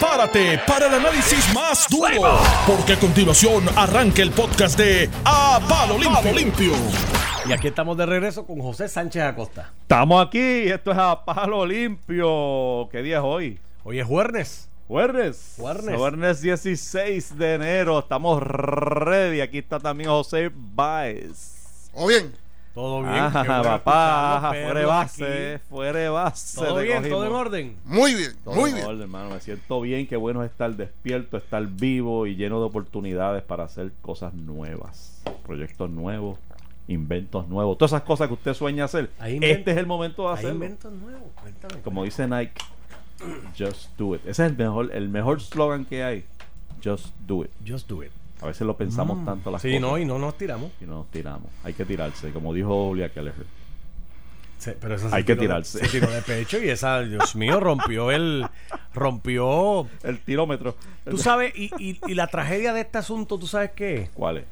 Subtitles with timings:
[0.00, 5.98] prepárate para el análisis más duro, porque a continuación arranca el podcast de A Palo
[5.98, 6.32] Limpio.
[6.32, 6.72] Limpio.
[7.46, 9.72] Y aquí estamos de regreso con José Sánchez Acosta.
[9.82, 12.88] Estamos aquí, esto es a palo limpio.
[12.90, 13.60] ¿Qué día es hoy?
[13.84, 14.70] Hoy es jueves.
[14.88, 15.56] Jueves.
[15.58, 15.96] Jueves.
[15.96, 17.98] Jueves 16 de enero.
[17.98, 19.42] Estamos ready.
[19.42, 21.90] Aquí está también José Baez.
[21.92, 22.34] ¿O bien?
[22.74, 23.14] Todo bien.
[23.14, 25.64] Ah, bueno papá, fuera de base, aquí.
[25.68, 26.56] fuera de base.
[26.60, 27.18] Todo bien, cogimos.
[27.18, 27.76] todo en orden.
[27.84, 28.86] Muy bien, Todo muy en bien.
[28.86, 29.30] orden, hermano.
[29.30, 33.64] Me siento bien, qué bueno es estar despierto, estar vivo y lleno de oportunidades para
[33.64, 36.38] hacer cosas nuevas, proyectos nuevos,
[36.86, 39.10] inventos nuevos, todas esas cosas que usted sueña hacer.
[39.20, 40.54] Este es el momento de Hay hacerlo.
[40.54, 41.28] inventos nuevos.
[41.42, 41.80] Cuéntame.
[41.82, 42.52] Como dice Nike,
[43.58, 44.20] just do it.
[44.22, 46.24] Ese es el mejor, el mejor slogan que hay.
[46.84, 47.50] Just do it.
[47.66, 48.10] Just do it.
[48.42, 50.70] A veces lo pensamos tanto las Sí, cosas no, y no nos tiramos.
[50.80, 51.48] y no nos tiramos.
[51.64, 53.34] Hay que tirarse, como dijo Julia Keller.
[54.58, 55.78] Sí, pero se Hay que tiró de- tirarse.
[55.78, 58.46] se tiró de pecho y esa, Dios mío, rompió el.
[58.94, 59.86] Rompió.
[60.02, 60.74] El kilómetro.
[61.08, 64.10] Tú sabes, y, y, y la tragedia de este asunto, ¿tú sabes qué es?
[64.10, 64.44] ¿Cuál es?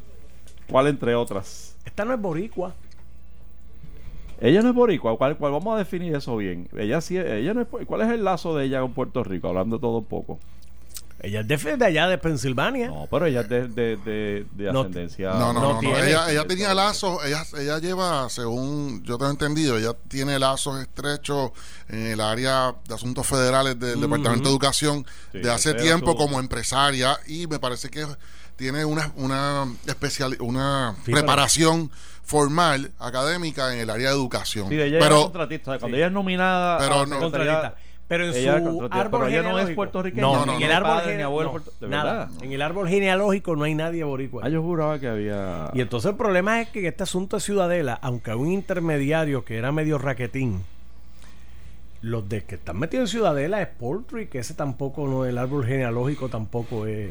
[0.70, 1.76] ¿Cuál entre otras?
[1.84, 2.74] Esta no es boricua.
[4.40, 5.52] Ella no es boricua, ¿cuál, cuál?
[5.52, 6.68] vamos a definir eso bien.
[6.76, 9.48] Ella sí, ella no es, ¿cuál es el lazo de ella con Puerto Rico?
[9.48, 10.38] Hablando todo un poco.
[11.20, 12.88] Ella es de, de allá, de Pensilvania.
[12.88, 15.30] No, pero ella es de, de, de, de No- ascendencia.
[15.30, 16.08] No, no, No no, tiene.
[16.08, 21.50] Ella, ella tenía lazos, ella, ella lleva, según yo tengo entendido, ella tiene lazos estrechos
[21.88, 26.16] en el área de asuntos federales del Departamento de Educación Sí, de hace tiempo su-
[26.18, 28.06] como empresaria y me parece que
[28.54, 31.90] tiene una, una especial, una Sí, preparación
[32.22, 34.68] formal, académica en el área de educación.
[34.68, 35.70] Sí, ella es pero, contratista.
[35.70, 35.98] O sea, Cuando Sí.
[36.00, 37.74] ella es nominada Pero a no- Contratista.
[38.08, 40.22] Pero en ella su árbol pero ella no es genealógico- puertorriqueña.
[40.22, 42.12] No, No, en el árbol Padre, ni gene- abuelo no, puerto- ¿de nada.
[42.26, 42.30] verdad?
[42.42, 44.42] En el árbol genealógico no hay nadie boricua.
[44.44, 45.70] Ah, yo juraba que había.
[45.74, 49.72] Y entonces el problema es que este asunto de Ciudadela, aunque un intermediario que era
[49.72, 50.62] medio raquetín,
[52.00, 55.66] los de que están metidos en Ciudadela es Poultry, que ese tampoco no, el árbol
[55.66, 57.10] genealógico tampoco es.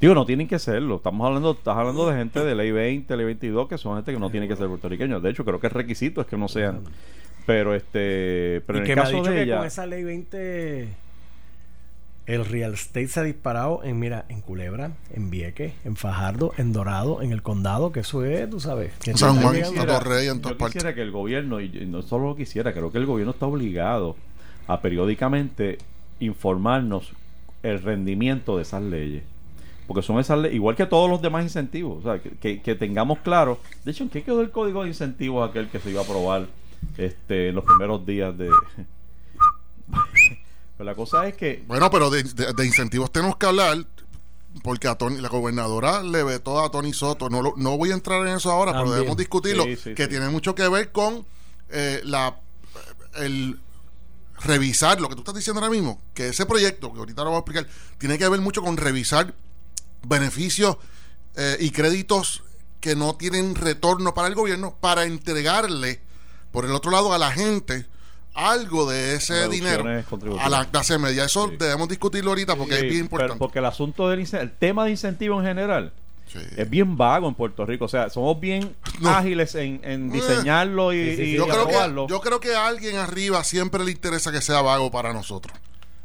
[0.00, 0.96] Digo, no tienen que serlo.
[0.96, 4.18] Estamos hablando, estás hablando de gente de ley 20, ley 22, que son gente que
[4.18, 5.22] no tiene que ser puertorriqueños.
[5.22, 6.80] De hecho, creo que el requisito es que no sean.
[7.46, 9.66] Pero este, pero y en que el me ha caso dicho de que ella, con
[9.66, 10.88] esa ley 20
[12.26, 16.72] el real estate se ha disparado en, mira, en Culebra, en Vieques, en Fajardo, en
[16.72, 18.92] Dorado, en el condado, que eso es, tú sabes.
[19.02, 20.74] que San Juan, llegando- Santo Rey, en todas yo partes.
[20.74, 23.46] quisiera que el gobierno, y y no solo lo quisiera, creo que el gobierno está
[23.46, 24.14] obligado
[24.68, 25.78] a periódicamente
[26.20, 27.12] informarnos
[27.64, 29.24] el rendimiento de esas leyes.
[29.88, 32.74] Porque son esas leyes, igual que todos los demás incentivos, o sea, que, que- que
[32.76, 33.58] tengamos claro.
[33.84, 36.46] De hecho, ¿en qué quedó el código de incentivos aquel que se iba a aprobar
[36.96, 38.50] este, en los primeros días de...
[40.76, 43.84] Pero la cosa es que Bueno, pero de, de- de incentivos tenemos que hablar
[44.62, 47.28] porque a Tony, la gobernadora le vetó a Tony Soto.
[47.28, 50.04] No, lo- no voy a entrar en eso ahora, pero debemos discutirlo, Sí, sí, que
[50.04, 50.08] sí.
[50.10, 51.24] tiene mucho que ver con
[51.68, 52.36] eh, la
[53.16, 53.60] el
[54.42, 57.36] revisar lo que tú estás diciendo ahora mismo, que ese proyecto, que ahorita lo voy
[57.36, 57.66] a explicar,
[57.98, 59.34] tiene que ver mucho con revisar
[60.06, 60.78] beneficios
[61.36, 62.42] eh, y créditos
[62.80, 66.00] que no tienen retorno para el gobierno para entregarle
[66.52, 67.86] por el otro lado a la gente
[68.34, 69.84] algo de ese dinero
[70.40, 71.24] a la clase media.
[71.24, 71.56] Eso Sí.
[71.58, 73.38] debemos discutirlo ahorita porque Sí, es bien pero- importante.
[73.38, 75.92] porque el asunto del el tema de incentivo en general
[76.32, 76.38] Sí.
[76.56, 77.86] es bien vago en Puerto Rico.
[77.86, 79.10] O sea, somos bien No.
[79.10, 81.22] ágiles en, en diseñarlo y, Sí, sí, sí.
[81.30, 82.06] y yo, creo que, aprobarlo.
[82.06, 85.56] yo creo que a alguien arriba siempre le interesa que sea vago para nosotros.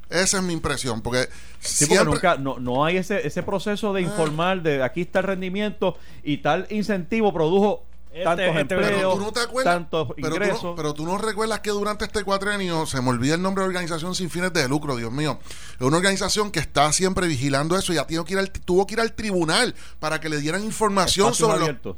[0.09, 1.29] Esa es mi impresión, porque
[1.59, 2.05] Sí, porque siempre...
[2.05, 6.37] nunca, no, no hay ese, ese proceso de informar de aquí está el rendimiento y
[6.37, 7.83] tal incentivo produjo
[8.23, 10.63] tantos este pero empleos, tú no te acuerdas, tantos pero tú, ingresos.
[10.63, 13.67] no, pero tú no recuerdas que durante este cuatrenio, se me olvida el nombre de
[13.67, 15.39] organización sin fines de lucro, Dios mío,
[15.75, 18.93] es una organización que está siempre vigilando eso, ya tuvo que ir al, tuvo que
[18.93, 21.97] ir al tribunal para que le dieran información Espacios sobre los, abiertos.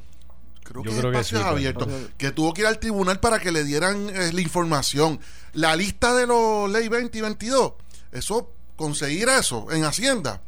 [0.63, 1.51] creo Yo que creo que espacios sí, pues.
[1.53, 5.19] abiertos, que tuvo que ir al tribunal para que le dieran eh, la información.
[5.53, 7.73] La lista de los ley 20 y 22,
[8.11, 10.41] eso, conseguir eso en Hacienda,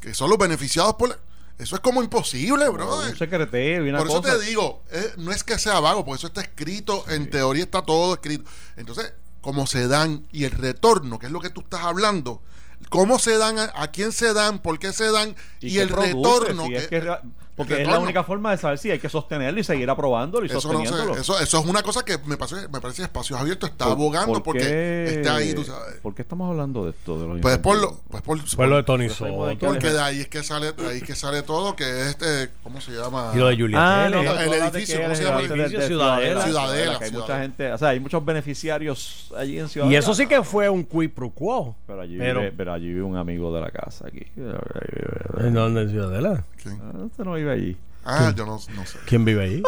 [0.00, 1.08] que son los beneficiados por...
[1.10, 1.18] la-
[1.58, 2.98] eso es como imposible, bro.
[3.00, 4.38] un secretario una Por eso cosa.
[4.38, 7.82] te digo, eh, no es que sea vago, porque eso está escrito, en teoría está
[7.82, 8.50] todo escrito.
[8.76, 12.42] Entonces, cómo se dan y el retorno, que es lo que tú estás hablando,
[12.88, 16.12] cómo se dan, a, a quién se dan, por qué se dan y, el produce,
[16.14, 16.66] retorno.
[16.66, 17.18] si es eh, que
[17.56, 20.48] porque es la única forma de saber si hay que sostenerlo y seguir aprobándolo y
[20.48, 21.20] eso, no sé, sosteniéndolo.
[21.20, 24.32] eso, eso es una cosa que me parece, me parece espacios abiertos está ¿Por- abogando
[24.34, 25.96] por porque está ahí, tú sabes.
[26.02, 27.18] ¿Por qué estamos hablando de esto?
[27.20, 29.56] De los Pues por lo, pues por, lo de Tony Soto.
[29.60, 32.50] porque de ahí es que sale, de ahí es que sale todo, que es este,
[32.62, 33.30] ¿cómo se llama?
[33.34, 35.40] Y lo de Julia Ah, no, el edificio, que ¿cómo es se llama?
[35.40, 36.42] el edificio de Ciudadela.
[36.44, 39.98] Ciudadela, que hay mucha gente, o sea, hay muchos beneficiarios allí en Y Ciudadela.
[39.98, 41.76] eso sí que fue un quid pro quo.
[41.86, 44.26] Pero allí, Pero- vive, pero allí vive un amigo de la casa aquí.
[44.36, 46.44] ¿En dónde en Ciudadela?
[46.62, 46.80] ¿Quién?
[46.82, 47.76] Ah, no vive allí.
[48.04, 48.98] Ah, yo no, no sé.
[49.06, 49.62] ¿Quién vive ahí?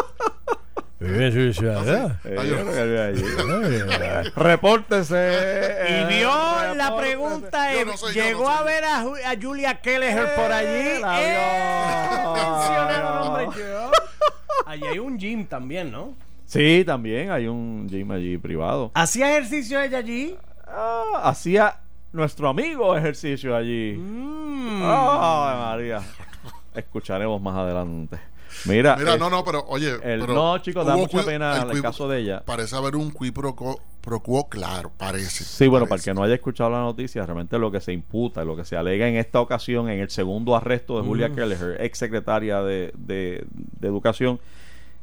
[0.98, 1.62] Vive en su.
[1.64, 1.74] Eh,
[2.24, 4.30] yo- yo creo que vive allí.
[4.34, 5.14] Repórtese.
[5.88, 8.66] Y eh, vio la pregunta, Yo eh, no soy, yo llegó no a soy.
[8.66, 11.00] ver a, Ju- a Julia Kelleher por allí.
[11.00, 12.22] la ¡Eh!
[12.22, 12.34] vio.
[12.34, 13.90] Mencionaron, yo.
[14.66, 16.14] Allí hay un gym también, ¿no?
[16.46, 18.90] Sí, también hay un gym allí privado.
[18.94, 20.36] ¿Hacía ejercicio ella allí?
[20.66, 21.76] Ah, hacía
[22.12, 23.94] nuestro amigo ejercicio allí.
[23.98, 24.82] Mm.
[24.82, 26.00] Ay, María.
[26.76, 28.18] Escucharemos más adelante.
[28.64, 29.90] Mira, Mira, no, no, pero oye.
[29.90, 32.42] el- pero no, chicos, da mucha pena el qui- caso de ella.
[32.44, 35.44] Parece haber un qui pro quo, claro, parece.
[35.44, 38.44] Sí, bueno, para el que no haya escuchado la noticia, realmente lo que se imputa,
[38.44, 41.98] lo que se alega en esta ocasión, en el segundo arresto de Julia Kelleher, ex
[41.98, 44.38] secretaria de, de- de Educación,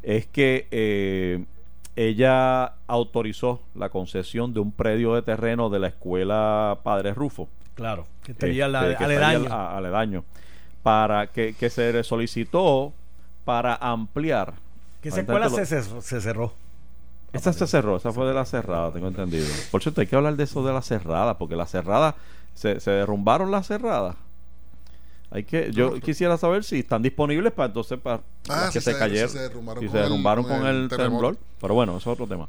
[0.01, 1.45] es que eh,
[1.95, 7.49] ella autorizó la concesión de un predio de terreno de la escuela Padre Rufo.
[7.75, 10.23] Claro, que está allí al- este, que al- a- aledaño,
[10.83, 12.93] para que, que se le solicitó
[13.45, 14.53] para ampliar.
[15.01, 16.53] que esa Aparentemente escuela se, cerró- se cerró.
[17.33, 19.47] esta se cerró, esa fue de la cerrada, tengo entendido.
[19.71, 22.15] Por cierto, hay que hablar de eso de la cerrada, porque la cerrada,
[22.53, 24.15] se, se derrumbaron las cerradas.
[25.31, 28.93] Hay que, yo quisiera saber si están disponibles para entonces para Ah, que si se,
[28.93, 31.27] se- cayeron, si se derrumbaron si con se el- derrumbaron con con, el el, terremoto.
[31.29, 31.37] temblor.
[31.59, 32.47] Pero bueno, eso es otro tema.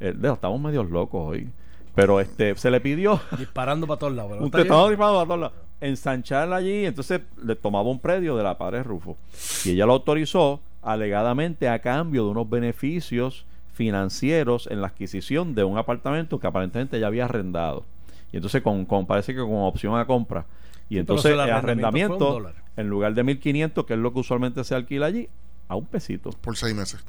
[0.00, 1.48] Eh, estamos medio locos hoy.
[1.94, 4.30] Pero este se le pidió Disparando para todos lados.
[4.32, 4.66] pero un está bien.
[4.68, 5.56] testado disparado a todos lados.
[5.86, 9.16] Ensancharla allí, entonces le tomaba un predio de la padre Rufo.
[9.64, 13.44] Y ella lo autorizó alegadamente a cambio de unos beneficios
[13.74, 17.84] financieros en la adquisición de un apartamento que aparentemente ya había arrendado.
[18.32, 20.46] Y entonces con, con- parece que con opción a compra.
[20.88, 22.42] Y entonces el el arrendamiento
[22.76, 25.28] en lugar de 1500, que es lo que usualmente se alquila allí,
[25.68, 27.00] a un pesito Por seis meses.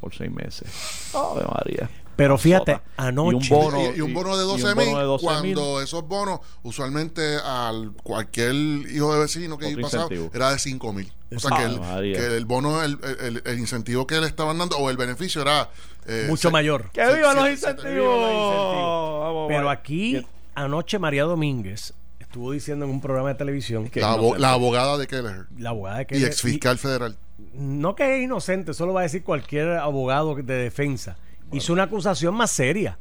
[0.00, 1.12] por seis meses.
[1.14, 1.88] Ave María.
[2.22, 2.84] Pero fíjate, Sota.
[2.96, 3.48] anoche.
[3.48, 5.20] Y un bono, y, y un bono de y un 12 bono mil, de 12.000.
[5.20, 10.30] cuando esos bonos, usualmente al cualquier hijo de vecino que pasaba, incentivo.
[10.32, 11.12] era de 5 mil.
[11.34, 11.64] O sea Ah, que
[12.10, 15.42] el, que el bono, el, el- el incentivo que le estaban dando, o el beneficio
[15.42, 15.68] era...
[16.06, 16.90] eh, mucho se- mayor.
[16.92, 17.92] ¡Que Sí, vivan sí, los incentivos!
[17.94, 19.20] vivan los incentivos.
[19.20, 24.16] Vamos, Pero aquí, anoche María Domínguez estuvo diciendo en un programa de televisión que La,
[24.16, 27.16] no la abogada de Keller la abogada de que y ex fiscal federal.
[27.54, 31.16] no que es inocente, eso lo va a decir cualquier abogado de defensa.
[31.52, 32.98] Hizo una acusación más seria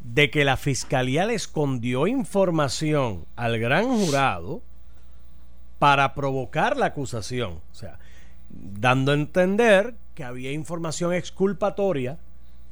[0.00, 4.62] de que la fiscalía le escondió información al gran jurado
[5.78, 7.60] para provocar la acusación.
[7.72, 7.98] O sea,
[8.48, 12.18] dando a entender que había información exculpatoria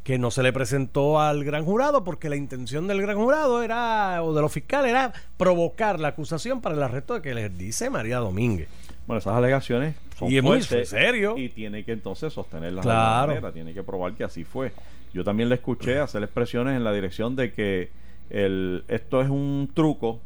[0.05, 4.23] que no se le presentó al gran jurado porque la intención del gran jurado era,
[4.23, 7.89] o de los fiscales, era provocar la acusación para el arresto de que les dice
[7.91, 8.69] María Domínguez.
[9.07, 11.37] Bueno, esas alegaciones son Y es muy serio.
[11.39, 13.03] Y tiene que entonces sostenerlas de Claro.
[13.33, 14.73] alguna manera, tiene que probar que así fue.
[15.15, 17.91] Yo también le escuché hacer expresiones en la dirección de que
[18.31, 20.21] el, esto es un truco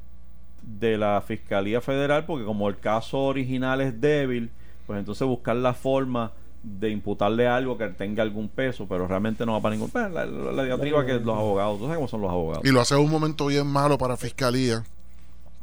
[0.62, 4.50] de la Fiscalía Federal, porque como el caso original es débil,
[4.86, 6.32] pues entonces buscar la forma
[6.62, 10.08] de imputarle algo que tenga algún peso, pero realmente no va para ningún peso.
[10.08, 12.64] La, la, la diatriba que los abogados, tú sabes cómo son los abogados.
[12.64, 14.84] Y lo hace un momento bien malo para fiscalía,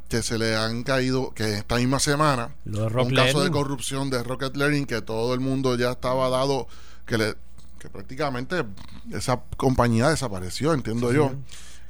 [0.08, 3.50] que se le han caído, que esta misma semana, Lo de Rock un caso de
[3.50, 6.68] corrupción de Rocket Learning, que todo el mundo ya estaba dado,
[7.06, 7.34] que le
[7.78, 8.64] que prácticamente
[9.12, 11.32] esa compañía desapareció, entiendo yo.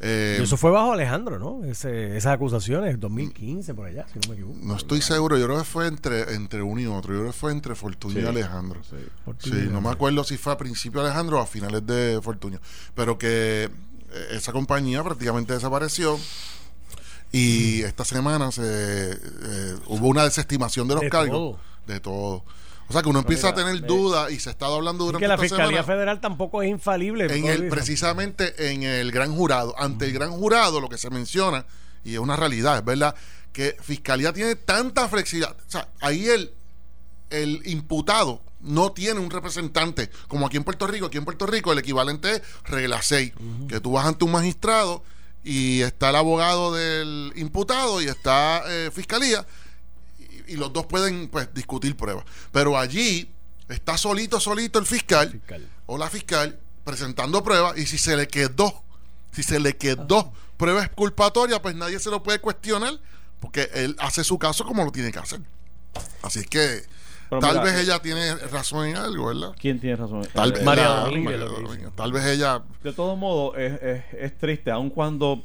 [0.01, 1.65] Eh, eso fue bajo Alejandro, ¿no?
[1.65, 4.59] Ese- esas acusaciones, 2015 por allá, si no me equivoco.
[4.63, 7.39] no estoy seguro, yo creo que fue entre, entre uno y otro, yo creo que
[7.39, 8.27] fue entre Fortunio y.
[8.27, 8.81] Alejandro.
[8.85, 8.97] Sí.
[9.39, 12.61] Sí, no me acuerdo si fue a principio de Alejandro o a finales de Fortunio.
[12.95, 13.71] Pero que eh,
[14.33, 16.19] esa compañía prácticamente desapareció.
[17.33, 18.63] Y esta semana se
[19.13, 21.31] eh, hubo una desestimación de los De cargos.
[21.31, 21.59] todo.
[21.87, 22.45] De todo.
[22.89, 25.25] O sea que uno empieza mira, a tener dudas y se ha estado hablando durante
[25.25, 27.25] que la esta Fiscalía semana Federal tampoco es infalible.
[27.25, 29.75] en el, precisamente en el gran jurado.
[29.79, 31.67] Ante el gran jurado, lo que se menciona,
[32.05, 33.15] y es una realidad, es verdad,
[33.53, 35.57] que Fiscalía tiene tanta flexibilidad.
[35.67, 36.53] O sea, ahí el,
[37.31, 41.07] el imputado no tiene un representante, como aquí en Puerto Rico.
[41.07, 43.33] Aquí en Puerto Rico el equivalente es regla 6,
[43.69, 45.03] que tú vas ante un magistrado
[45.45, 49.47] y está el abogado del imputado y está eh, Fiscalía
[50.47, 52.25] y, los dos pueden pues discutir pruebas.
[52.53, 53.31] Pero allí
[53.69, 55.69] está solito, solito el fiscal, Fiscal.
[55.87, 58.83] o la fiscal presentando pruebas y si se le quedó,
[59.33, 62.95] si se le quedó prueba exculpatoria, pues nadie se lo puede cuestionar
[63.41, 65.41] porque él hace su caso como lo tiene que hacer.
[66.23, 66.83] Así es que
[67.29, 69.55] Pero tal mira, vez eh, ella tiene razón en algo, ¿verdad?
[69.61, 70.27] ¿Quién tiene razón?
[70.33, 71.79] Tal Eh, vez María la- Domínguez, María lo que Domínguez.
[71.87, 71.97] dice.
[71.97, 75.43] Tal vez ella De todos modos, es, es, es triste, aun cuando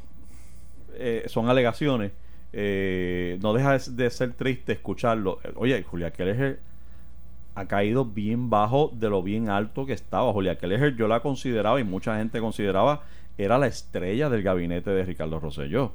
[0.93, 2.11] eh, son alegaciones,
[2.53, 5.39] eh, no deja de, ser triste escucharlo.
[5.43, 6.59] Eh, Oye, Julia Keller
[7.55, 10.31] ha caído bien bajo de lo bien alto que estaba.
[10.33, 13.03] Julia Keller yo la consideraba y mucha gente consideraba
[13.37, 15.93] era la estrella del gabinete de Ricardo Rosselló.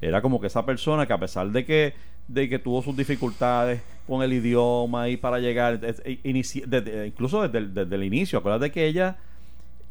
[0.00, 1.94] Era como que esa persona que a pesar de que,
[2.28, 7.94] de que tuvo sus dificultades con el idioma y para llegar, e- incluso desde desde
[7.94, 9.16] el inicio, acuérdate que ella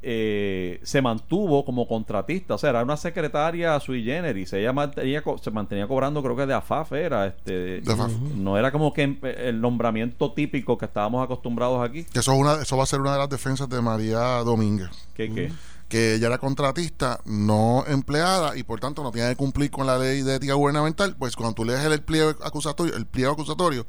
[0.06, 5.50] eh, se mantuvo como contratista, o sea, era una secretaria sui generis, ella mantenía, se
[5.52, 8.12] mantenía cobrando, creo que de AFAF era, este, De AFAF.
[8.36, 12.62] no era como que el nombramiento típico que estábamos acostumbrados aquí, Que eso, es una,
[12.62, 14.90] eso va a ser una de las defensas de María Domínguez.
[15.16, 15.52] que, que
[15.94, 20.00] Que ella era contratista, no empleada, y por tanto no tiene que cumplir con la
[20.00, 21.16] ley de ética gubernamental.
[21.16, 23.86] Pues cuando tú lees el, pliego acusatorio, el pliego acusatorio,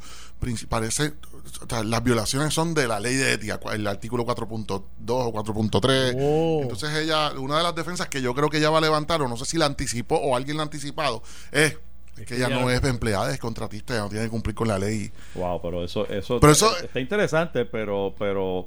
[0.68, 1.14] parece.
[1.62, 6.14] o sea, las violaciones son de la ley de ética, el artículo 4.2 o 4.3.
[6.20, 6.58] Oh.
[6.61, 9.28] Entonces ella, una de las defensas que yo creo que ella va a levantar, o
[9.28, 11.78] no sé si la anticipó o alguien la ha anticipado, es
[12.26, 15.11] que ella no es empleada, es contratista, ella no tiene que cumplir con la ley.
[15.37, 18.66] Wow, pero eso, eso, Pero eso- está interesante, pero, pero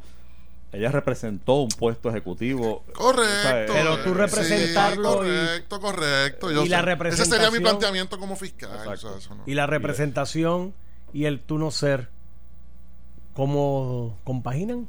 [0.73, 2.83] ella representó un puesto ejecutivo.
[2.93, 3.73] Correcto.
[3.73, 6.51] Pero tú representarlo y- sí, correcto, correcto.
[6.51, 6.83] Yo y la sé.
[7.07, 8.71] Ese sería mi representación- planteamiento como fiscal.
[8.71, 8.91] Exacto.
[9.07, 10.73] o sea, eso no- Y la representación
[11.13, 12.09] y el tú no ser,
[13.33, 14.87] ¿cómo compaginan?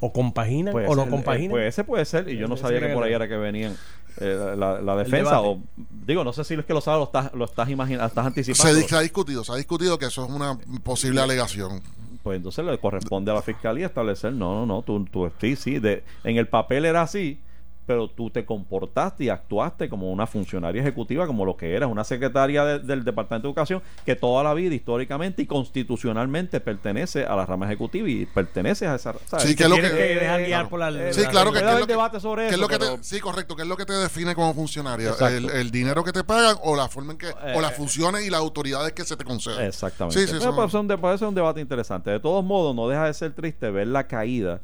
[0.00, 1.50] ¿O compaginan Puede o no eh, compaginan?
[1.50, 3.76] Pues ese puede ser, y yo no sabía que por ahí era que venían
[4.20, 5.40] eh, la, la defensa.
[5.40, 5.60] O,
[6.06, 8.80] digo, no sé si es que lo sabes, lo estás, lo estás imaginando, estás anticipando.
[8.86, 11.80] se ha discutido, se ha discutido que eso es una posible alegación.
[12.24, 15.78] Pues entonces le corresponde a la fiscalía establecer, no, no, no, tú, tú sí, sí,
[15.78, 17.38] de, en el papel era así,
[17.86, 22.04] pero tú te comportaste y actuaste como una funcionaria ejecutiva, como lo que eras, una
[22.04, 27.36] secretaria de- del Departamento de Educación, que toda la vida, históricamente y constitucionalmente, pertenece a
[27.36, 29.14] la rama ejecutiva y pertenece a esa...
[29.26, 29.46] ¿sabes?
[29.46, 30.68] Sí, que es lo que- que dejar Eh, guiar claro.
[30.70, 32.68] por la Sí, claro que, puede que lo que, debate sobre que es eso, lo
[32.68, 35.36] que te- pero- sí, correcto, que es lo que te define como funcionario, Exacto.
[35.36, 38.24] el, el dinero que te pagan o la forma en que o las Eh, funciones
[38.26, 39.66] y las autoridades que se te conceden.
[39.66, 40.18] Exactamente.
[40.20, 42.10] Sí, sí, Pero un debate interesante.
[42.10, 44.60] De todos modos, no deja de ser triste ver la caída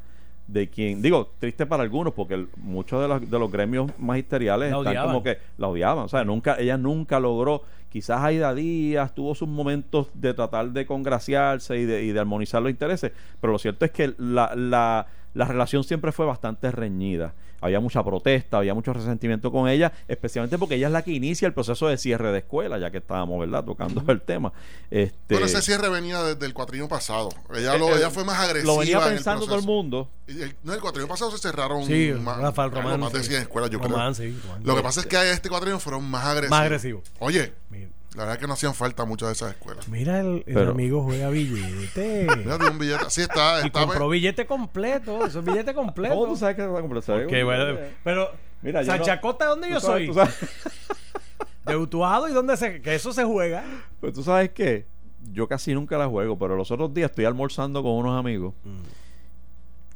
[0.47, 4.71] de quien, digo, triste para algunos, porque el- muchos de los, de los gremios magisteriales
[4.71, 5.09] La están odiaban.
[5.11, 6.05] como que la odiaban.
[6.05, 10.85] O sea, nunca, ella nunca logró, quizás Aida Díaz tuvo sus momentos de tratar de
[10.85, 15.07] congraciarse y de, y de armonizar los intereses, pero lo cierto es que la, la,
[15.33, 17.33] la relación siempre fue bastante reñida.
[17.63, 21.45] Había mucha protesta, había mucho resentimiento con ella, especialmente porque ella es la que inicia
[21.47, 24.51] el proceso de cierre de escuela, ya que estábamos, ¿verdad?, tocando el tema.
[24.89, 27.29] Este, Bueno, ese cierre venía desde el cuatrienio pasado.
[27.53, 28.73] Ella, lo, eh, ella fue más agresiva.
[28.73, 30.09] lo venía en el pensando todo el mundo.
[30.27, 32.99] Y el- no, el cuatrienio pasado se cerraron Sí, más, Rafael Román.
[32.99, 33.29] más de sí.
[33.29, 34.31] 100 escuelas, yo Román, creo.
[34.31, 34.63] sí, Román.
[34.65, 36.49] Lo que pasa es que este cuatrienio fueron más agresivos.
[36.49, 37.03] Más agresivo.
[37.19, 39.87] Oye, Mira, la verdad es que no hacían falta muchas de esas escuelas.
[39.87, 42.27] mira el, el Pero- amigo juega billete.
[42.37, 43.05] Mira, de un billete.
[43.05, 43.61] Así está.
[43.63, 45.25] y está compró billete completo.
[45.25, 46.13] Eso es billete completo.
[46.15, 47.23] ¿Cómo tú sabes que se va a completar?
[47.23, 50.27] Ok, bueno, pero, Mira, no- Sanchacota, ¿dónde yo sabes- soy?
[51.65, 53.63] De Utuado y dónde se, que eso se juega.
[54.01, 54.85] Pues tú sabes qué,
[55.31, 58.53] yo casi nunca la juego, pero los otros días estoy almorzando con unos amigos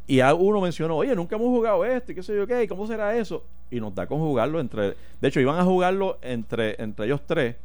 [0.08, 2.68] y a uno mencionó, oye, nunca hemos jugado esto y qué sé yo qué, ¿y
[2.68, 3.44] cómo será eso?
[3.72, 4.96] Y nos da con jugarlo entre...
[5.20, 7.56] De hecho, iban a jugarlo entre, entre ellos tres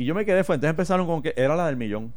[0.00, 2.12] y yo me quedé fue, entonces empezaron con que era la del millón.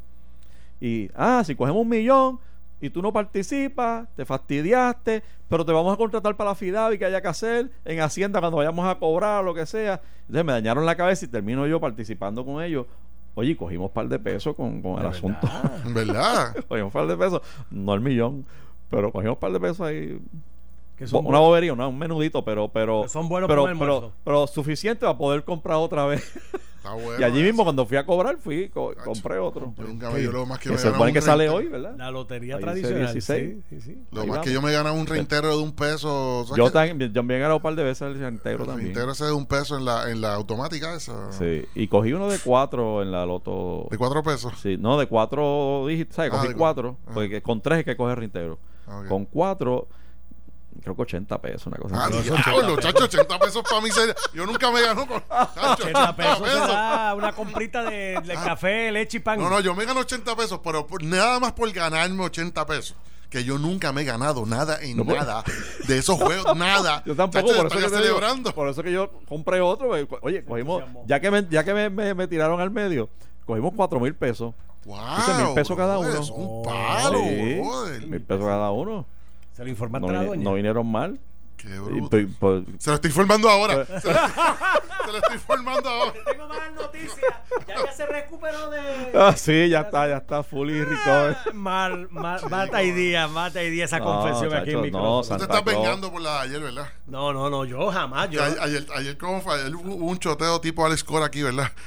[0.82, 2.40] Y, ah, si cogemos un millón
[2.82, 7.06] y tú no participas, te fastidiaste, pero te vamos a contratar para la FIDAVI que
[7.06, 10.02] haya que hacer en Hacienda cuando vayamos a cobrar o lo que sea.
[10.22, 12.86] Entonces me dañaron la cabeza y termino yo participando con ellos.
[13.36, 15.48] Oye, cogimos un par de pesos con, con el asunto.
[15.94, 16.56] verdad.
[16.68, 18.46] Cogimos un par de pesos, no el millón,
[18.90, 20.20] pero cogimos un par de pesos ahí.
[20.98, 24.48] Que son una bobería, una- un menudito, pero pero Que son buenos pero, pero, pero
[24.48, 26.30] suficiente para poder comprar otra vez.
[26.80, 27.20] Está bueno.
[27.20, 27.46] y allí eso.
[27.48, 29.06] mismo cuando fui a cobrar fui co- Tacho.
[29.06, 29.74] compré otro.
[29.78, 31.94] Yo nunca me yo lo más que Que me se supone que sale hoy, ¿verdad?
[31.98, 33.12] La lotería Ahí tradicional.
[33.14, 33.54] 16.
[33.54, 34.04] Sí, sí, sí.
[34.12, 34.48] Lo Ahí más vamos.
[34.48, 36.46] que yo me ganaba un reintero de un peso.
[36.48, 38.86] ¿sabes Yo también, yo también he ganado un par de veces el reintegro El también.
[38.88, 41.32] reintero ese de un peso en la, en la automática esa.
[41.34, 43.88] Sí, y cogí uno de cuatro en la loto.
[43.92, 44.54] De cuatro pesos.
[44.62, 46.32] Sí, no, de cuatro dígitos, ¿sabes?
[46.34, 47.12] Ah, Cogí cu- cuatro, ah.
[47.14, 48.58] porque con tres es que coge reintegro.
[48.88, 49.08] Ah, ok.
[49.10, 49.88] Con cuatro,
[50.82, 52.22] creo que 80 pesos, una cosa Ah, así.
[52.30, 53.92] diablo, chacho, 80 pesos para mí.
[53.92, 55.22] sería- Yo nunca me gano con.
[55.30, 59.40] chacho, 80 pesos se da una comprita de, de café, leche y pan.
[59.40, 59.44] Ah.
[59.44, 62.96] No, no, yo me gano 80 pesos, pero por- nada más por ganarme 80 pesos.
[63.30, 65.44] Que yo nunca me he ganado nada en No, pues- nada
[65.88, 67.04] de esos juegos, nada.
[67.06, 68.54] Yo tampoco, Chacho, por eso, que digo, celebrando.
[68.56, 69.88] por eso que yo compré otro.
[69.90, 70.08] güey.
[70.22, 73.08] Oye, cogimos, ya que me, ya que me, me- me tiraron al medio,
[73.46, 74.56] cogimos cuatro mil pesos.
[74.86, 74.98] Wow,
[75.46, 76.10] mil pesos cada uno.
[76.10, 79.06] Es un palo, Sí, mil pesos cada uno.
[79.60, 80.44] Se lo informaste No, a la vine- doña.
[80.46, 81.20] no vinieron mal.
[81.62, 82.64] Qué Y, bruto.
[82.78, 83.86] Se lo estoy informando ahora.
[83.86, 86.14] Se lo, se lo estoy informando ahora.
[86.32, 87.34] Tengo malas noticias.
[87.68, 88.80] Ya, ya se recuperó de.
[89.16, 91.36] ah, sí, ya está, ya está fully recovered.
[91.54, 95.16] Mal, mal, mata y día, mata y día esa No, confesión aquí en chacho, micrófono.
[95.16, 95.78] no, Tú te Santa estás Claus.
[95.84, 96.88] vengando por la de ayer, ¿verdad?
[97.08, 98.30] No, no, no, yo jamás.
[98.30, 99.56] Yo, Que ayer, ayer, ayer, ¿cómo fue?
[99.56, 101.70] Ayer hubo un choteo tipo Alex Cora aquí, ¿verdad?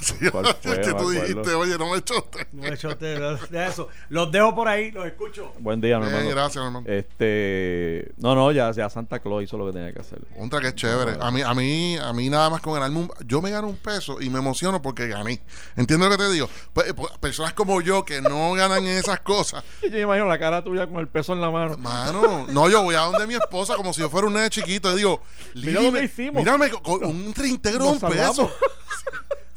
[0.00, 0.56] Sí, ¿Cuál fue?
[0.62, 1.10] que Me tú acuerdo.
[1.10, 2.46] dijiste, oye, no me echaste.
[2.52, 3.88] No he hecho usted de eso.
[4.08, 5.52] Los dejo por ahí, los escucho.
[5.58, 6.34] Buen día, mi Bien, hermano.
[6.34, 6.86] gracias, hermano.
[6.88, 10.20] Este, no, no, ya, ya Santa Claus hizo lo que tenía que hacer.
[10.38, 11.18] Contra que es chévere.
[11.20, 13.76] A mí, a mí, a mí nada más con ganarme un, yo me gano un
[13.76, 15.42] peso y me emociono porque gané.
[15.76, 16.48] ¿Entiendes lo que te digo?
[16.72, 20.38] Pues, pues, personas como yo que no ganan en esas cosas, Yo me imagino la
[20.38, 21.76] cara tuya con el peso en la mano.
[21.78, 24.92] mano, no, yo voy a donde mi esposa como si yo fuera un nene chiquito
[24.92, 25.20] y digo,
[25.54, 26.36] Mira Lili, lo que hicimos.
[26.36, 28.50] Mírame, con, un reintegro de un peso.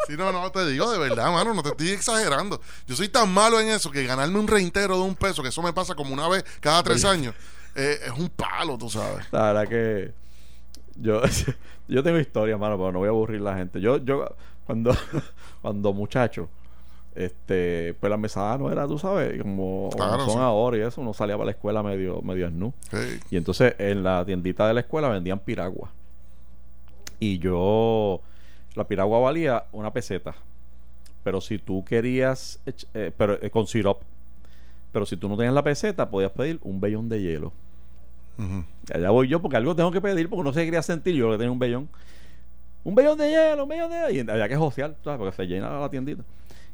[0.08, 2.60] Sí, no, no, te digo de verdad, mano, no te estoy exagerando.
[2.88, 5.62] Yo soy tan malo en eso que ganarme un reintegro de un peso, que eso
[5.62, 7.34] me pasa como una vez cada tres años,
[7.76, 9.26] eh, es un palo, tú sabes.
[9.32, 10.12] La verdad que
[10.96, 11.22] yo,
[11.88, 13.82] yo tengo historia, mano, pero no voy a aburrir la gente.
[13.82, 14.96] Yo, yo cuando,
[15.62, 16.50] cuando muchacho,
[17.16, 20.38] este, pues la mesada no era, tú sabes, como, son sí.
[20.40, 22.74] ahora y eso, uno salía para la escuela medio, medio snu.
[22.92, 23.20] Sí.
[23.32, 25.92] Y entonces en la tiendita de la escuela vendían piragua.
[27.20, 28.22] Y yo,
[28.76, 30.36] la piragua valía una peseta.
[31.24, 32.60] Pero si tú querías,
[32.94, 34.02] eh, pero eh, con sirop.
[34.92, 37.54] Pero si tú no tenías la peseta, podías pedir un vellón de hielo.
[38.94, 41.38] Allá voy yo porque algo tengo que pedir porque no se quería sentir yo que
[41.38, 41.90] tenía un vellón.
[42.84, 44.12] Un vellón de hielo, un vellón de hielo.
[44.12, 45.20] Y había que josear, ¿sabes?
[45.20, 46.24] Porque se llena la tiendita.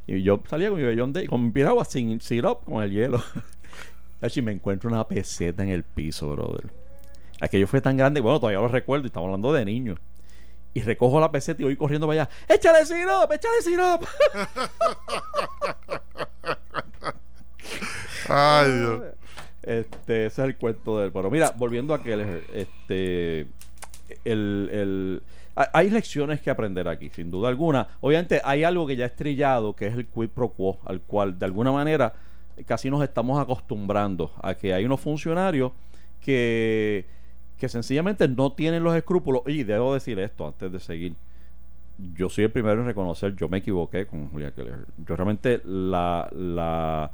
[0.07, 3.21] Y yo salía con mi vellón de con mi piragua sin sirop, con el hielo.
[4.35, 6.71] y me encuentro una peseta en el piso, brother.
[7.41, 9.99] Aquello fue tan grande, bueno, todavía lo recuerdo, y estamos hablando de niños.
[10.73, 12.31] Y recojo la peseta y voy corriendo para allá.
[12.47, 13.31] ¡Échale sirop!
[13.31, 14.03] ¡Échale sirop!
[18.29, 19.01] Ay, Dios.
[19.69, 21.11] Este, ese es el cuento del.
[21.11, 23.41] Pero mira, volviendo a aquel, este,
[24.25, 25.21] el, el-
[25.55, 27.87] ha- hay lecciones que aprender aquí, sin duda alguna.
[28.01, 31.37] Obviamente hay algo que ya es trillado, que es el quid pro quo, al cual
[31.37, 32.13] de alguna manera
[32.65, 35.71] casi nos estamos acostumbrando a que hay unos funcionarios
[36.19, 37.05] que,
[37.57, 39.43] que sencillamente no tienen los escrúpulos.
[39.45, 41.13] Y debo decir esto antes de seguir.
[42.15, 44.85] Yo soy el primero en reconocer, yo me equivoqué con Julia Keller.
[45.05, 47.11] Yo realmente la, la,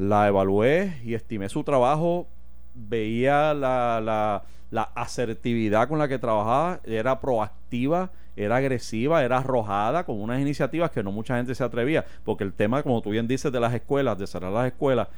[0.00, 2.26] la evalué y estimé su trabajo,
[2.74, 10.04] veía la, la, la asertividad con la que trabajaba, era proactiva, era agresiva, era arrojada
[10.04, 13.28] con unas iniciativas que no mucha gente se atrevía, porque el tema, como tú bien
[13.28, 15.08] dices, de las escuelas, de cerrar las escuelas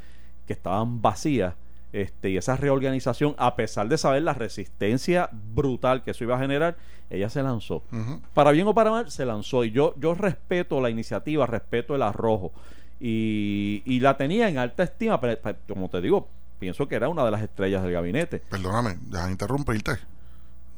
[0.48, 1.54] que estaban vacías,
[1.92, 6.40] este, y esa reorganización, a pesar de saber la resistencia brutal que eso iba a
[6.40, 6.76] generar,
[7.08, 7.82] ella se lanzó
[8.34, 9.62] para bien o para mal, se lanzó.
[9.62, 12.50] Y yo, yo respeto la iniciativa, respeto el arrojo.
[13.04, 16.28] Y, y la tenía en alta estima, pero, pero, como te digo,
[16.60, 18.38] pienso que era una de las estrellas del gabinete.
[18.48, 19.98] Perdóname, deja de interrumpirte.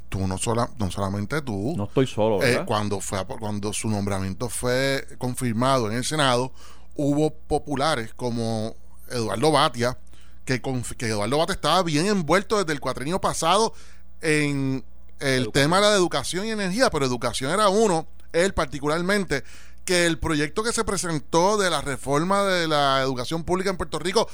[0.09, 1.75] Tú no, sola, no solamente tú.
[1.77, 6.51] No estoy solo, Eh, cuando fue a- cuando su nombramiento fue confirmado en el Senado,
[6.95, 8.75] hubo populares como
[9.11, 9.99] Eduardo Batia,
[10.47, 10.55] que,
[11.01, 13.75] Eduardo Batia estaba bien envuelto desde el cuatrenio pasado
[14.23, 14.83] en
[15.21, 15.53] el Educación.
[15.53, 19.43] tema de la educación y energía, pero educación era uno, él particularmente,
[19.85, 23.99] que el proyecto que se presentó de la reforma de la educación pública en Puerto
[23.99, 24.29] Rico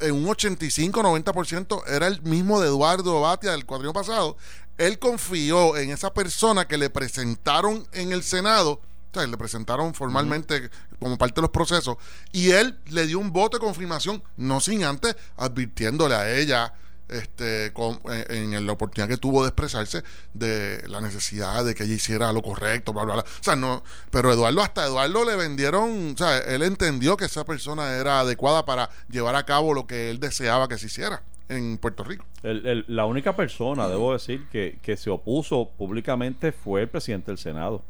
[0.00, 4.36] en un 85-90% era el mismo de Eduardo Batia del cuadrino pasado.
[4.76, 8.80] Él confió en esa persona que le presentaron en el Senado, o
[9.12, 10.70] sea, le presentaron formalmente
[11.00, 11.96] como parte de los procesos,
[12.32, 16.72] y él le dio un voto de confirmación, no sin antes advirtiéndole a ella
[17.08, 20.02] este con- en, en la oportunidad que tuvo de expresarse
[20.34, 23.22] de la necesidad de que ella hiciera lo correcto, bla, bla, bla.
[23.22, 27.44] O sea, no, pero Eduardo, hasta Eduardo le vendieron, o sea, él entendió que esa
[27.44, 31.78] persona era adecuada para llevar a cabo lo que él deseaba que se hiciera en
[31.78, 32.26] Puerto Rico.
[32.42, 37.30] El- el- la única persona, debo decir, que, que se opuso públicamente fue el presidente
[37.30, 37.82] del Senado.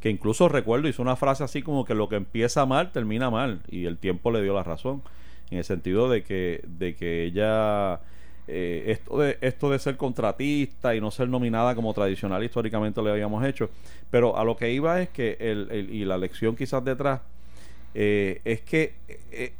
[0.00, 3.62] Que incluso recuerdo hizo una frase así como que lo que empieza mal termina mal.
[3.68, 5.02] Y el tiempo le dio la razón.
[5.50, 8.00] En el sentido de que, de que ella.
[8.50, 13.10] Eh, esto, de, esto de ser contratista y no ser nominada como tradicional históricamente le
[13.10, 13.68] habíamos hecho.
[14.10, 15.36] Pero a lo que iba es que.
[15.38, 17.20] El, el- y la lección quizás detrás.
[17.94, 18.94] eh, es que.
[19.30, 19.52] eh,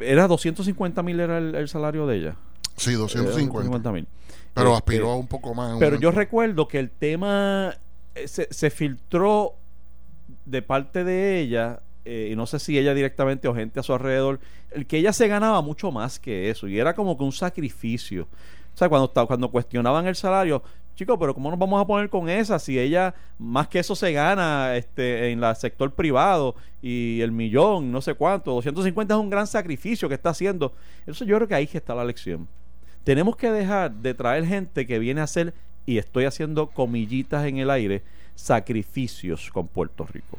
[0.00, 2.36] era 250 mil era el, el salario de ella.
[2.76, 3.92] Sí, Era 250.
[3.92, 4.06] mil.
[4.54, 5.76] Pero Este, aspiró a un poco más.
[5.78, 7.74] pero yo recuerdo que el tema
[8.14, 9.54] eh, se, se filtró
[10.44, 13.92] de parte de ella, eh, y no sé si ella directamente o gente a su
[13.92, 14.40] alrededor,
[14.70, 18.28] el que ella se ganaba mucho más que eso, y era como que un sacrificio.
[18.74, 20.62] O sea, cuando, cuando cuestionaban el salario,
[20.96, 24.12] chicos, pero ¿cómo nos vamos a poner con esa si ella más que eso se
[24.12, 29.30] gana este, en el sector privado y el millón, no sé cuánto, 250 es un
[29.30, 30.72] gran sacrificio que está haciendo?
[31.06, 32.48] Eso yo creo que ahí que está la lección.
[33.04, 35.54] Tenemos que dejar de traer gente que viene a hacer,
[35.86, 38.02] y estoy haciendo comillitas en el aire,
[38.34, 40.38] sacrificios con Puerto Rico.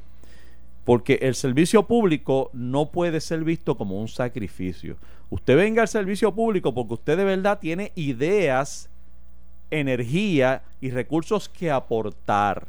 [0.86, 4.98] Porque el servicio público no puede ser visto como un sacrificio.
[5.30, 8.90] Usted venga al servicio público porque usted de verdad tiene ideas,
[9.72, 12.68] energía y recursos que aportar.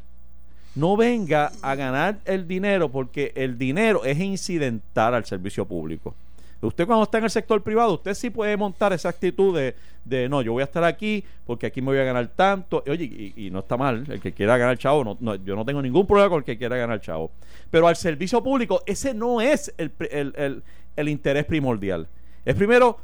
[0.75, 6.15] no venga a ganar el dinero porque el dinero es incidental al servicio público.
[6.61, 10.29] Usted cuando está en el sector privado, usted sí puede montar esa actitud de, de
[10.29, 12.83] no, yo voy a estar aquí porque aquí me voy a ganar tanto.
[12.89, 16.07] Oye, y, no está mal, el que quiera ganar chavo, no, yo no tengo ningún
[16.07, 17.31] problema con el que quiera ganar chavo.
[17.71, 20.63] Pero al servicio público, ese no es el, el, el,
[20.97, 22.09] el interés primordial.
[22.45, 22.99] Es primero,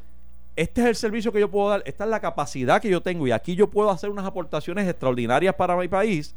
[0.56, 3.26] este es el servicio que yo puedo dar, esta es la capacidad que yo tengo
[3.26, 6.34] y aquí yo puedo hacer unas aportaciones extraordinarias para mi país.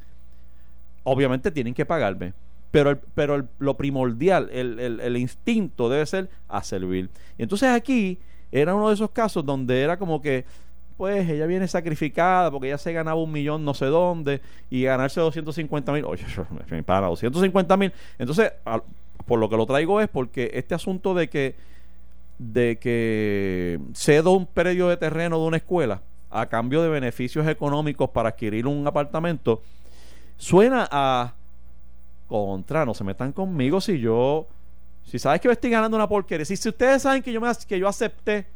[1.03, 2.33] Obviamente tienen que pagarme
[2.75, 7.09] pero, el, pero lo primordial, el, el, instinto debe ser a servir.
[7.37, 8.19] Y entonces aquí
[8.51, 10.43] era uno de esos casos donde era como que,
[10.97, 15.21] pues ella viene sacrificada porque ella se ganaba un millón no sé dónde y ganarse
[15.21, 16.25] 250 mil, oye,
[16.85, 17.93] para 250 mil.
[18.19, 18.51] Entonces,
[19.25, 21.55] por lo que lo traigo es porque este asunto de que
[22.39, 28.09] de que cedo un predio de terreno de una escuela a cambio de beneficios económicos
[28.09, 29.61] para adquirir un apartamento
[30.35, 31.35] suena a
[32.27, 34.47] contra, no se metan conmigo si yo,
[35.03, 37.49] si sabes que me estoy ganando una porquería, si, si ustedes saben que yo, me,
[37.67, 38.47] que yo acepté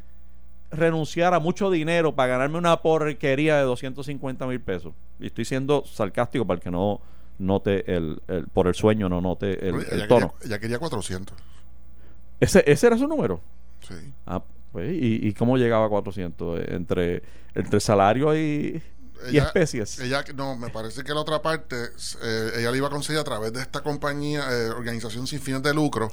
[0.72, 5.86] renunciar a mucho dinero para ganarme una porquería de 250 mil pesos, y estoy siendo
[5.86, 7.02] sarcástico para que no
[7.40, 10.34] note el, el por el sueño, no note el, el tono.
[10.34, 11.38] Quería, ella quería 400.
[12.40, 13.42] ¿Ese, ¿Ese era su número?
[13.82, 13.96] Sí.
[14.26, 16.70] Ah, pues, ¿y, ¿y, cómo llegaba a 400?
[16.70, 17.24] Entre,
[17.56, 18.82] entre salario y
[19.32, 20.00] y especies.
[20.00, 21.76] Ella, no, me parece que la otra parte,
[22.22, 25.62] eh, ella la iba a conseguir a través de esta compañía, eh, organización sin fines
[25.64, 26.10] de lucro,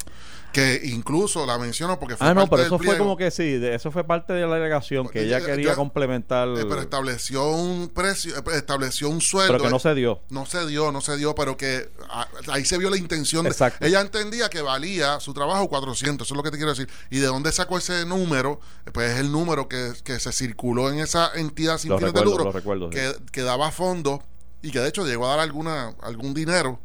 [0.53, 3.59] que incluso la menciono porque fue Ah, no, pero del eso fue como que sí,
[3.59, 6.49] de, eso fue parte de la delegación, que ella quería complementar.
[6.49, 9.53] Eh, pero estableció un precio, eh, estableció un sueldo.
[9.53, 10.21] pero que no se dio.
[10.31, 13.45] No se dio, no se dio, pero que ah, ahí se vio la intención.
[13.45, 13.85] De, Exacto.
[13.85, 16.89] ella entendía que valía su trabajo 400, eso es lo que te quiero decir.
[17.11, 18.61] ¿Y de dónde sacó ese número?
[18.95, 22.31] Pues es el número que, que se circuló en esa entidad sin Lo fines recuerdo,
[22.31, 22.91] de lucro, lo recuerdo.
[23.33, 24.21] Que, daba fondos
[24.63, 26.81] y que de hecho llegó a dar alguna algún dinero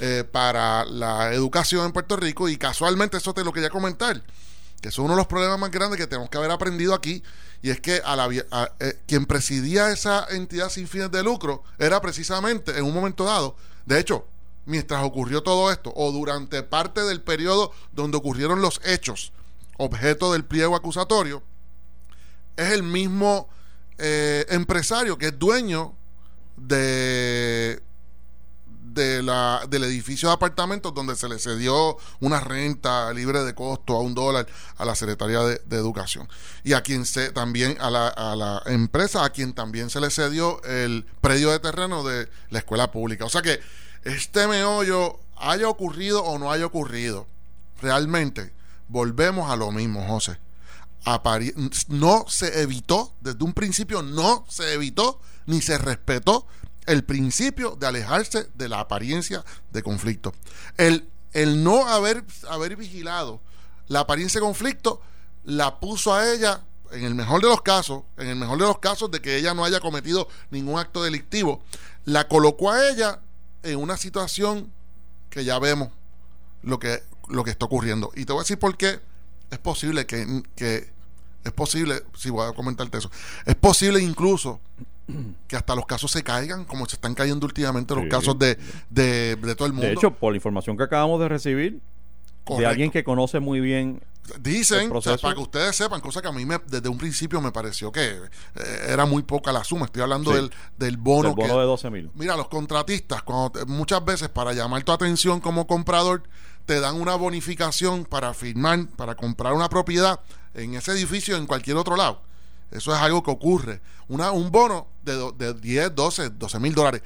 [0.00, 2.48] eh, para la educación en Puerto Rico.
[2.48, 4.22] Y casualmente eso te lo quería comentar
[4.84, 7.22] que es uno de los problemas más grandes que tenemos que haber aprendido aquí,
[7.62, 12.02] y es que a la, eh, quien presidía esa entidad sin fines de lucro era
[12.02, 14.26] precisamente en un momento dado, de hecho,
[14.66, 19.32] mientras ocurrió todo esto, o durante parte del periodo donde ocurrieron los hechos,
[19.78, 21.42] objeto del pliego acusatorio,
[22.54, 23.48] es el mismo
[23.98, 25.94] eh, empresario que es dueño
[26.56, 27.82] de
[28.94, 33.96] de la, del edificio de apartamentos donde se le cedió una renta libre de costo
[33.96, 36.28] a un dólar a la Secretaría de, de Educación.
[36.62, 40.10] Y a quien se también, a la, a la empresa, a quien también se le
[40.10, 43.24] cedió el predio de terreno de la escuela pública.
[43.24, 43.60] O sea que
[44.04, 47.26] este meollo haya ocurrido o no haya ocurrido,
[47.82, 48.52] realmente
[48.88, 50.38] volvemos a lo mismo, José.
[51.88, 56.46] No se evitó, desde un principio no se evitó ni se respetó
[56.86, 60.34] el principio de alejarse de la apariencia de conflicto.
[60.76, 63.40] El, el no haber, haber vigilado
[63.88, 65.00] la apariencia de conflicto
[65.44, 66.62] la puso a ella,
[66.92, 69.52] en el mejor de los casos, en el mejor de los casos de que ella
[69.54, 71.62] no haya cometido ningún acto delictivo,
[72.04, 73.20] la colocó a ella
[73.62, 74.72] en una situación
[75.28, 75.90] que ya vemos
[76.62, 78.10] lo que, lo que está ocurriendo.
[78.14, 79.00] Y te voy a decir por qué
[79.50, 80.93] es posible que, que
[81.44, 83.10] es posible, si voy a comentarte eso,
[83.46, 84.60] es posible incluso
[85.48, 88.08] que hasta los casos se caigan, como se están cayendo últimamente los Sí.
[88.10, 88.58] casos de,
[88.90, 89.86] de, de todo el mundo.
[89.88, 91.80] De hecho, por la información que acabamos de recibir,
[92.58, 94.02] de alguien que conoce muy bien
[94.40, 96.96] Dicen, el o sea, para que ustedes sepan, cosa que a mí me, desde un
[96.96, 99.84] principio me pareció que eh, era muy poca la suma.
[99.84, 100.36] Estoy hablando Sí.
[100.36, 101.28] del, del bono.
[101.28, 102.10] del bono que- de 12 mil.
[102.14, 106.22] Mira, los contratistas, cuando muchas veces para llamar tu atención como comprador,
[106.66, 110.20] te dan una bonificación para firmar, para comprar una propiedad
[110.54, 112.22] en ese edificio en cualquier otro lado.
[112.70, 113.80] Eso es algo que ocurre.
[114.08, 117.02] Un bono de, do- de 10, 12, 12 mil dólares.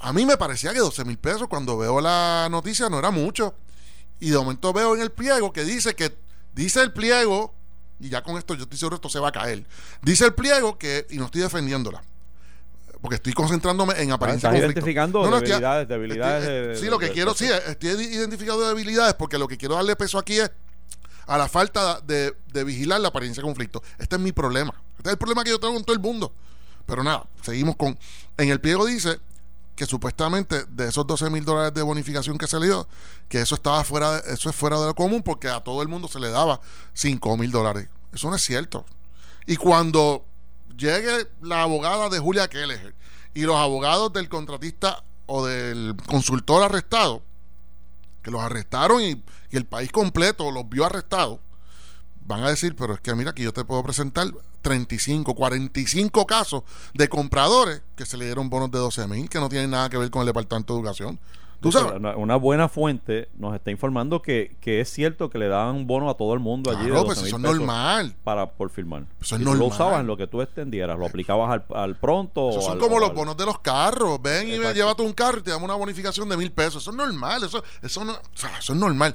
[0.00, 3.54] A mí me parecía que 12 mil pesos cuando veo la noticia no era mucho.
[4.20, 6.14] Y de momento veo en el pliego que dice que,
[6.54, 7.54] dice el pliego,
[8.00, 9.66] y ya con esto yo estoy seguro esto se va a caer.
[10.02, 12.02] Dice el pliego que, y no estoy defendiéndola,
[13.04, 16.76] porque estoy concentrándome en apariencia Estás de identificando No, no, estoy- debilidades, debilidades estoy- de-
[16.78, 19.94] sí, lo que de- quiero, de- sí, estoy identificando debilidades porque lo que quiero darle
[19.94, 20.50] peso aquí es
[21.26, 23.82] a la falta de, de vigilar la apariencia de conflicto.
[23.98, 24.72] Este es mi problema.
[24.96, 26.32] Este es el problema que yo tengo con todo el mundo.
[26.86, 27.98] Pero nada, seguimos con...
[28.38, 29.20] En el pliego dice
[29.76, 32.88] que supuestamente de esos 12 mil dólares de bonificación que se le dio,
[33.28, 35.88] que eso estaba fuera de, eso es fuera de lo común porque a todo el
[35.88, 36.58] mundo se le daba
[36.94, 37.86] 5 mil dólares.
[38.14, 38.86] Eso no es cierto.
[39.46, 40.24] Y cuando
[40.76, 42.94] llegue la abogada de Julia Kelleher
[43.34, 47.22] y los abogados del contratista o del consultor arrestado,
[48.22, 51.40] que los arrestaron y, y el país completo los vio arrestados,
[52.26, 54.32] van a decir, pero es que mira, que yo te puedo presentar
[54.62, 56.62] 35, 45 casos
[56.94, 59.98] de compradores que se le dieron bonos de 12 mil que no tienen nada que
[59.98, 61.20] ver con el Departamento de Educación.
[61.64, 61.92] ¿Tú sabes?
[61.96, 65.86] Una, una buena fuente nos está informando que, que es cierto que le daban un
[65.86, 66.84] bono a todo el mundo allí.
[66.86, 68.14] Claro, de pues 12,000 eso es normal.
[68.22, 69.06] Para, por firmar.
[69.20, 69.72] Eso es Y tú lo normal.
[69.74, 72.50] usabas en lo que tú extendieras, lo aplicabas al, al pronto.
[72.50, 74.20] Esos o son al- como los bonos de los carros.
[74.22, 76.82] Ven y me llévate un carro y te damos una bonificación de mil pesos.
[76.82, 77.42] Eso es normal.
[77.42, 79.14] Eso, eso, no, o sea, eso es normal.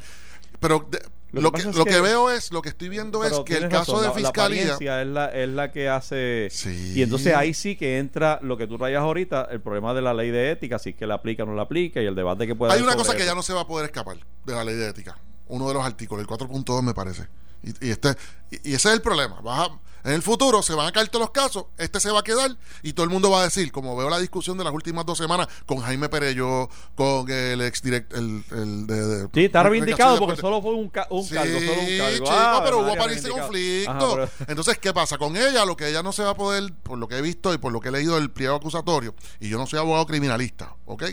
[0.60, 3.40] Pero de- Lo lo, que lo que que- veo es, lo que estoy viendo es
[3.42, 4.62] que el caso razón, de la- la fiscalía.
[4.74, 6.48] apariencia es la, es la que hace.
[6.52, 6.94] Sí.
[6.96, 10.14] Y entonces ahí sí que entra lo que tú traías ahorita, el problema de la
[10.14, 12.48] ley de ética, si es que la aplica o no la aplica y el debate
[12.48, 14.54] que puede Hay haber una cosa que ya no se va a poder escapar de
[14.54, 15.18] la ley de ética.
[15.48, 17.28] Uno de los artículos, el 4.2 me parece.
[17.64, 18.16] Y, y este,
[18.52, 19.42] y, ese es el problema.
[19.42, 22.22] Vas a- en el futuro se van a caer todos los casos, este se va
[22.22, 24.72] a quedar y todo el mundo va a decir, como veo la discusión de las
[24.74, 29.44] últimas dos semanas con Jaime Perello, con el ex direct, el, el de, de- Sí,
[29.46, 30.42] está reivindicado de porque deporte.
[30.42, 32.14] solo fue un, ca- un Sí, cargo, solo un cargo.
[32.16, 33.40] chico, Ah, pero hubo reivindicado.
[33.42, 33.92] conflicto.
[33.92, 35.18] Ajá, pero- Entonces, ¿qué pasa?
[35.18, 37.54] Con ella, lo que ella no se va a poder, por lo que he visto
[37.54, 40.76] y por lo que he leído del pliego acusatorio, y yo no soy abogado criminalista,
[40.86, 41.04] ¿ok?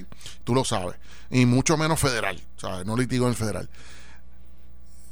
[0.44, 0.94] Tú lo sabes.
[1.28, 2.86] Y mucho menos federal, ¿sabes?
[2.86, 3.68] No litigo en el federal.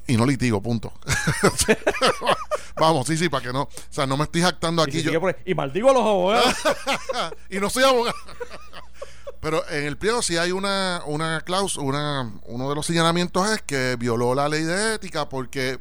[0.07, 0.93] Y no litigo, punto.
[2.77, 3.63] Vamos, sí, sí, para que no.
[3.63, 5.01] O sea, no me estoy jactando Y, aquí.
[5.01, 6.55] si yo- por y maldigo a los abogados.
[7.51, 8.17] y no soy abogado.
[9.41, 13.63] Pero en el pliego sí hay una, una cláusula, una, uno de los señalamientos es
[13.63, 15.79] que violó la ley de ética porque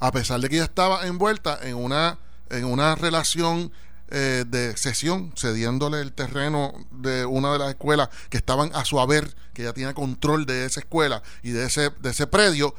[0.00, 3.70] a pesar de que ella estaba envuelta en una, en una relación
[4.08, 8.98] eh, de cesión, cediéndole el terreno de una de las escuelas que estaban a su
[8.98, 12.74] haber, que ella tenía control de esa escuela y de ese, de ese predio,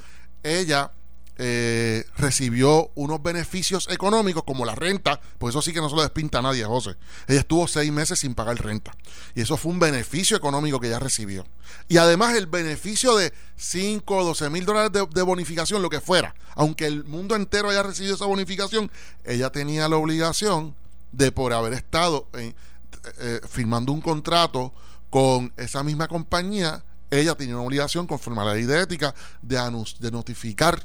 [0.45, 0.91] ella
[1.37, 6.01] eh, recibió unos beneficios económicos como la renta, pues eso sí que no se lo
[6.01, 6.95] despinta a nadie, José.
[7.27, 8.95] Ella estuvo seis meses sin pagar renta.
[9.33, 11.45] Y eso fue un beneficio económico que ella recibió.
[11.89, 16.35] Y además el beneficio de 5 o 12 mil dólares de, bonificación, lo que fuera,
[16.53, 18.89] aunque el mundo entero haya recibido esa bonificación,
[19.25, 20.73] ella tenía la obligación
[21.11, 22.55] de por haber estado en-
[23.19, 24.73] eh, firmando un contrato
[25.09, 29.57] con esa misma compañía, ella tenía una obligación conforme a la ley de ética de,
[29.57, 30.81] anus- de notificar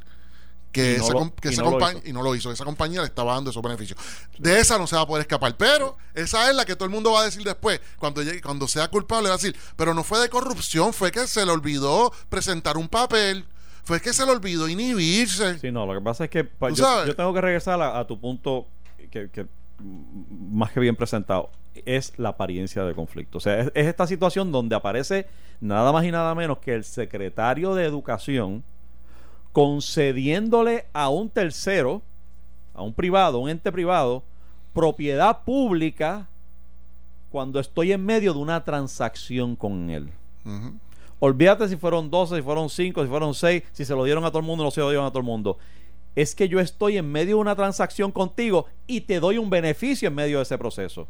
[0.73, 3.07] que no esa, lo- que esa no compañía y no lo hizo, esa compañía le
[3.07, 3.99] estaba dando esos beneficios.
[4.39, 6.93] De esa no se va a poder escapar, pero esa es la que todo el
[6.93, 10.05] mundo va a decir después, cuando llegue, cuando sea culpable va a decir, pero no
[10.05, 13.47] fue de corrupción, fue que se le olvidó presentar un papel,
[13.83, 15.59] fue que se le olvidó inhibirse.
[15.59, 18.21] Sí, no, lo que pasa es que yo, yo tengo que regresar a, a tu
[18.21, 18.69] punto
[19.11, 19.47] que, que,
[19.81, 21.51] más que bien presentado
[21.87, 23.39] es la apariencia de conflicto.
[23.39, 25.27] O sea, es, es esta situación donde aparece
[25.61, 28.65] nada más y nada menos que el secretario de Educación
[29.53, 32.03] concediéndole a un tercero,
[32.75, 34.23] a un privado, un ente privado,
[34.73, 36.29] propiedad pública
[37.31, 40.11] cuando estoy en medio de una transacción con él.
[41.19, 44.31] Olvídate si fueron 12, si fueron 5, si fueron 6, si se lo dieron a
[44.31, 45.59] todo el mundo, no se lo dieron a todo el mundo.
[46.17, 50.09] Es que yo estoy en medio de una transacción contigo y te doy un beneficio
[50.09, 51.07] en medio de ese proceso.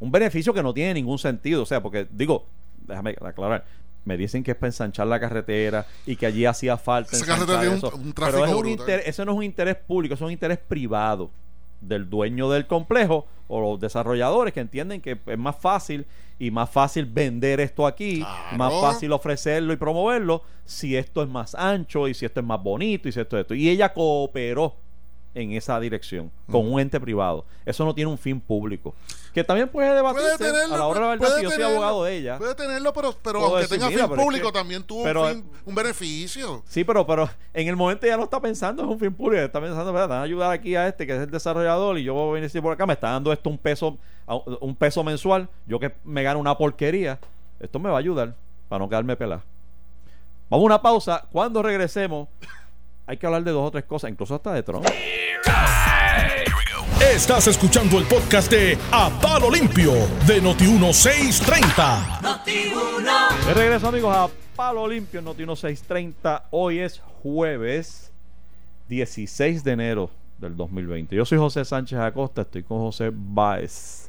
[0.00, 1.62] Un beneficio que no tiene ningún sentido.
[1.62, 2.46] O sea, porque digo,
[2.86, 3.64] déjame aclarar.
[4.04, 7.16] Me dicen que es para ensanchar la carretera y que allí hacía falta.
[7.16, 9.76] Esa carretera tiene un- un Pero tráfico es un interés- eso no es un interés
[9.76, 11.30] público, es un interés privado
[11.88, 16.06] del dueño del complejo o los desarrolladores que entienden que es más fácil
[16.38, 18.56] y más fácil vender esto aquí, Claro.
[18.56, 22.62] más fácil ofrecerlo y promoverlo si esto es más ancho y si esto es más
[22.62, 23.54] bonito y si esto es esto.
[23.54, 24.76] Y ella cooperó
[25.34, 27.44] en esa dirección con un ente privado.
[27.66, 28.94] Eso no tiene un fin público.
[29.32, 31.58] Que también puede debatirse Puede tenerlo, a la hora de la verdad si yo soy
[31.58, 32.38] tenerlo, abogado de ella.
[32.38, 35.22] Puede tenerlo, pero, pero aunque decir, tenga mira, fin es público, que- también tuvo pero-
[35.24, 36.62] un, fin- un beneficio.
[36.68, 39.60] Sí, pero, pero en el momento ya no está pensando, es un fin público, está
[39.60, 42.38] pensando, "Mira, van a ayudar aquí a este que es el desarrollador y yo voy
[42.38, 43.98] a venir por acá, me está dando esto un peso,
[44.60, 47.18] un peso mensual, yo que me gano una porquería,
[47.58, 48.34] esto me va a ayudar
[48.68, 49.42] para no quedarme pelado.
[50.48, 52.28] Vamos a una pausa, cuando regresemos
[53.06, 54.86] hay que hablar de dos o tres cosas, incluso hasta de Trump.
[57.00, 59.92] Estás escuchando el podcast de A Palo Limpio
[60.26, 62.36] de Noti1630.
[63.46, 66.44] De regreso amigos a Palo Limpio en Noti 1630.
[66.50, 68.10] Hoy es jueves
[68.88, 71.14] 16 de enero del 2020.
[71.14, 74.08] Yo soy José Sánchez Acosta, estoy con José Báez.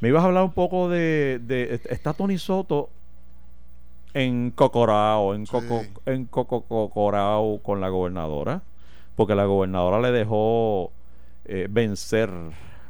[0.00, 2.90] Me ibas a hablar un poco de, de- está Tony Soto
[4.14, 5.90] en Cocorao, en Coco, Sí.
[6.06, 8.62] en Coco Cocorao con la gobernadora,
[9.16, 10.92] porque la gobernadora le dejó
[11.44, 12.30] eh, vencer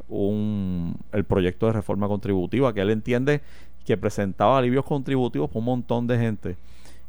[0.08, 3.40] un, el proyecto de reforma contributiva que él entiende
[3.84, 6.56] que presentaba alivios contributivos para un montón de gente.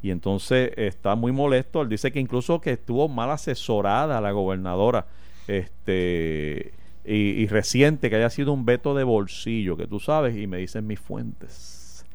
[0.03, 1.81] Y entonces está muy molesto.
[1.81, 5.05] Él dice que incluso que estuvo mal asesorada la gobernadora.
[5.47, 6.73] Este
[7.05, 10.57] y, y reciente que haya sido un veto de bolsillo, que tú sabes, y me
[10.57, 12.05] dicen mis fuentes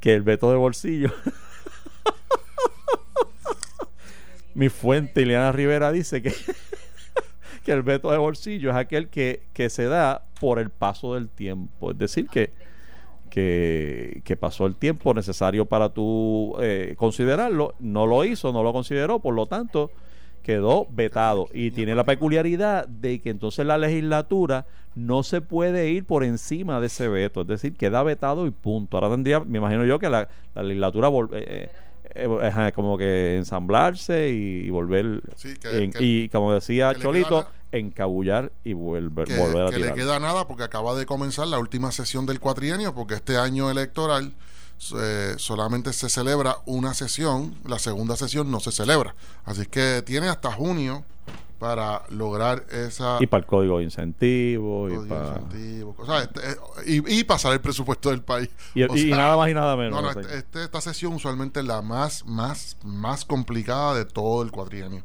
[0.00, 1.10] que el veto de bolsillo.
[4.54, 6.32] mi fuente Ileana Rivera dice que
[7.64, 11.28] que el veto de bolsillo es aquel que, que se da por el paso del
[11.28, 11.90] tiempo.
[11.90, 12.52] Es decir, que,
[13.28, 18.72] que, que pasó el tiempo necesario para tú eh, considerarlo, no lo hizo, no lo
[18.72, 19.90] consideró, por lo tanto
[20.44, 24.64] quedó vetado y tiene la peculiaridad de que entonces la legislatura
[24.94, 28.96] no se puede ir por encima de ese veto, es decir, queda vetado y punto.
[28.96, 31.68] Ahora tendría, me imagino yo que la, la legislatura vol- eh,
[32.18, 37.00] eh, como que ensamblarse y, y volver Sí, que- en- que- y como decía le
[37.00, 39.94] Cholito, encabullar y volver, que, volver a que le tirar.
[39.94, 44.32] queda nada porque acaba de comenzar la última sesión del cuatrienio porque este año electoral
[44.98, 49.14] eh, solamente se celebra una sesión, la segunda sesión no se celebra.
[49.44, 51.04] Así que tiene hasta junio
[51.58, 56.40] para lograr esa Y para el código de incentivos y para incentivo, o sea, este,
[56.50, 58.50] eh, y, y pasar el presupuesto del país.
[58.74, 60.02] y, O y sea, nada más y nada menos.
[60.02, 64.50] No, este- este- esta sesión usualmente es la más, más, más complicada de todo el
[64.50, 65.02] cuatrienio.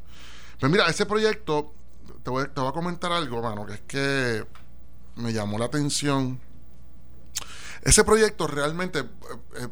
[0.60, 1.72] Pues mira, ese proyecto,
[2.22, 4.44] te voy, te voy a comentar algo, mano, que es que
[5.16, 6.38] me llamó la atención.
[7.82, 9.04] Ese proyecto realmente, eh,
[9.60, 9.68] eh,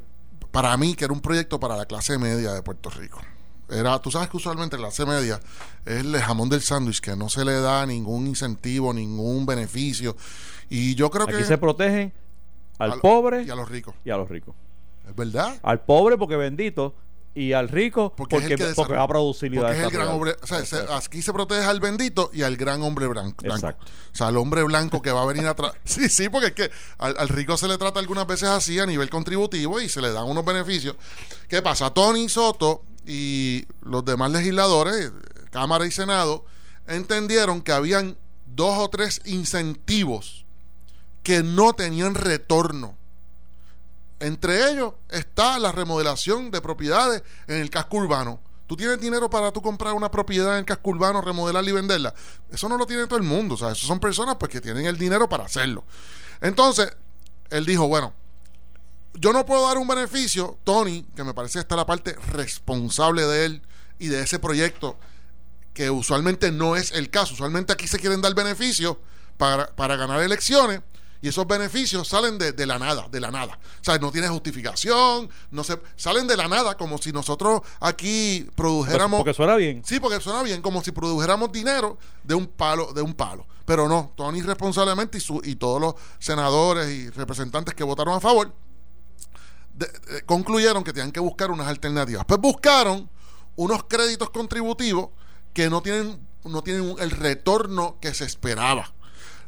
[0.50, 3.20] para mí, que era un proyecto para la clase media de Puerto Rico.
[3.70, 5.40] Era, tú sabes que usualmente la clase media
[5.86, 10.16] es el jamón del sándwich, que no se le da ningún incentivo, ningún beneficio.
[10.68, 11.44] Y yo creo Aquí que...
[11.44, 12.12] se protegen
[12.78, 13.94] al pobre Y a los ricos.
[14.04, 14.54] y a los ricos.
[15.08, 15.58] ¿Es verdad?
[15.62, 16.94] Al pobre porque bendito
[17.32, 19.90] y al rico Porque porque, es el que porque, va a producir Porque es el
[19.90, 23.44] gran hombre, o sea, se- aquí se protege al bendito y al gran hombre blanco.
[23.44, 23.66] blanco.
[23.68, 23.86] Exacto.
[24.12, 25.72] O sea, al hombre blanco que va a venir atrás.
[25.84, 28.86] Sí, sí, porque es que al, al rico se le trata algunas veces así a
[28.86, 30.96] nivel contributivo y se le dan unos beneficios.
[31.48, 31.90] ¿Qué pasa?
[31.94, 35.12] Tony Soto y los demás legisladores,
[35.50, 36.44] Cámara y Senado,
[36.86, 40.44] entendieron que habían dos o tres incentivos
[41.22, 42.96] que no tenían retorno.
[44.18, 48.40] Entre ellos está la remodelación de propiedades en el casco urbano.
[48.66, 52.14] Tú tienes dinero para tú comprar una propiedad en el casco urbano, remodelarla y venderla.
[52.50, 53.54] Eso no lo tiene todo el mundo.
[53.54, 55.84] O sea, eso son personas pues, que tienen el dinero para hacerlo.
[56.40, 56.94] Entonces,
[57.50, 58.12] él dijo, bueno,
[59.14, 63.22] yo no puedo dar un beneficio, Tony, que me parece que está la parte responsable
[63.26, 63.62] de él
[63.98, 64.98] y de ese proyecto,
[65.74, 67.34] que usualmente no es el caso.
[67.34, 68.96] Usualmente aquí se quieren dar beneficios
[69.36, 70.80] para, para ganar elecciones
[71.22, 73.58] y esos beneficios salen de, de la nada, de la nada.
[73.80, 78.48] O sea, no tiene justificación, no se, salen de la nada como si nosotros aquí
[78.54, 79.18] produjéramos...
[79.18, 79.82] Porque suena bien.
[79.84, 83.46] Sí, porque suena bien, como si produjéramos dinero de un palo, de un palo.
[83.66, 88.20] Pero no, Tony responsablemente y, su, y todos los senadores y representantes que votaron a
[88.20, 88.52] favor
[90.26, 92.24] concluyeron que tenían que buscar unas alternativas.
[92.26, 93.08] Pues buscaron
[93.56, 95.10] unos créditos contributivos
[95.52, 98.92] que no tienen, no tienen el retorno que se esperaba.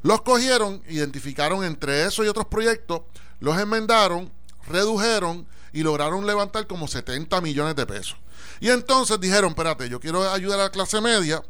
[0.03, 3.03] Los cogieron, identificaron entre eso y otros proyectos,
[3.40, 4.33] los enmendaron,
[4.66, 8.16] redujeron y lograron levantar como 70 millones de pesos.
[8.61, 11.42] Y entonces dijeron, espérate, yo quiero ayudar a la clase media,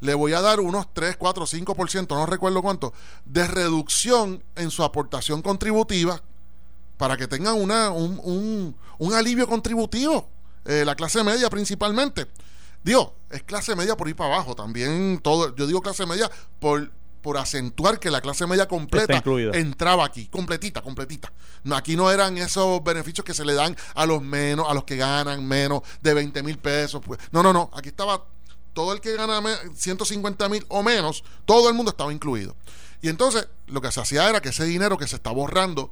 [0.00, 2.92] le voy a dar unos 3, 4, 5%, no recuerdo cuánto,
[3.24, 6.22] de reducción en su aportación contributiva
[7.00, 10.28] para que tengan una, un, un- un alivio contributivo,
[10.66, 12.26] eh, la clase media principalmente.
[12.84, 16.90] Digo, es clase media por ir para abajo, también todo, yo digo clase media por,
[17.22, 19.06] por acentuar que la clase media completa
[19.54, 21.32] entraba aquí, completita, completita.
[21.64, 24.84] No, aquí no eran esos beneficios que se le dan a los menos, a los
[24.84, 27.00] que ganan menos de 20 mil pesos.
[27.04, 27.18] Pues.
[27.32, 28.24] No, no, no, aquí estaba
[28.74, 32.54] todo el que gana me- 150 mil o menos, todo el mundo estaba incluido.
[33.02, 35.90] Y entonces lo que se hacía era que ese dinero que se está borrando,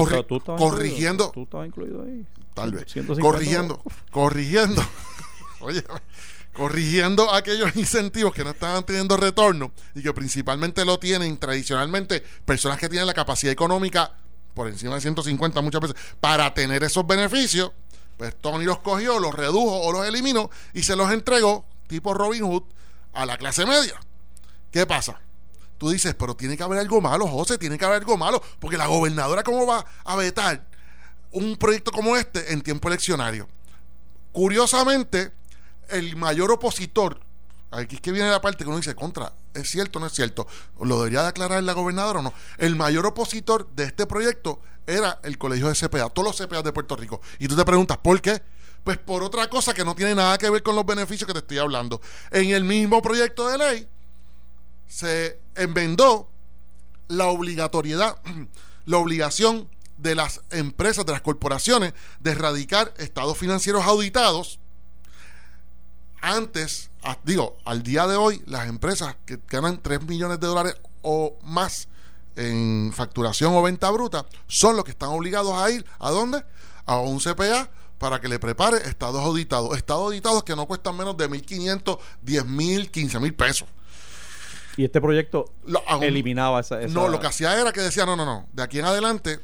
[0.00, 1.32] corri- tú corrigiendo, incluido.
[1.32, 2.26] Tú estabas incluido ahí.
[2.54, 4.82] tal vez, 150 corrigiendo, corrigiendo,
[5.60, 5.84] oye,
[6.52, 12.78] corrigiendo aquellos incentivos que no estaban teniendo retorno y que principalmente lo tienen tradicionalmente personas
[12.78, 14.12] que tienen la capacidad económica
[14.54, 17.72] por encima de 150 muchas veces para tener esos beneficios,
[18.18, 22.42] pues Tony los cogió, los redujo o los eliminó y se los entregó tipo Robin
[22.44, 22.64] Hood
[23.14, 23.98] a la clase media.
[24.70, 25.20] ¿Qué pasa?
[25.82, 28.76] Tú dices, pero tiene que haber algo malo, José, tiene que haber algo malo, porque
[28.76, 30.64] la gobernadora, ¿cómo va a vetar
[31.32, 33.48] un proyecto como este en tiempo eleccionario?
[34.30, 35.32] Curiosamente,
[35.88, 37.18] el mayor opositor,
[37.72, 40.12] aquí es que viene la parte que uno dice, contra, ¿es cierto o no es
[40.12, 40.46] cierto?
[40.80, 42.32] ¿Lo debería declarar la gobernadora o no?
[42.58, 46.72] El mayor opositor de este proyecto era el colegio de CPA, todos los CPA de
[46.72, 47.20] Puerto Rico.
[47.40, 48.40] Y tú te preguntas, ¿por qué?
[48.84, 51.40] Pues por otra cosa que no tiene nada que ver con los beneficios que te
[51.40, 52.00] estoy hablando.
[52.30, 53.88] En el mismo proyecto de ley
[54.86, 56.28] se enmendó
[57.08, 58.20] la obligatoriedad,
[58.86, 59.68] la obligación
[59.98, 64.58] de las empresas, de las corporaciones, de erradicar estados financieros auditados.
[66.20, 66.90] Antes,
[67.24, 71.88] digo, al día de hoy, las empresas que ganan 3 millones de dólares o más
[72.36, 76.44] en facturación o venta bruta son los que están obligados a ir a dónde?
[76.86, 79.76] A un CPA para que le prepare estados auditados.
[79.76, 83.68] Estados auditados que no cuestan menos de 1.500, 10.000, 15.000 pesos.
[84.76, 88.06] Y este proyecto Lo- aún- eliminaba esa, esa- No, lo que hacía era que decía,
[88.06, 89.40] no, no, no, de aquí en adelante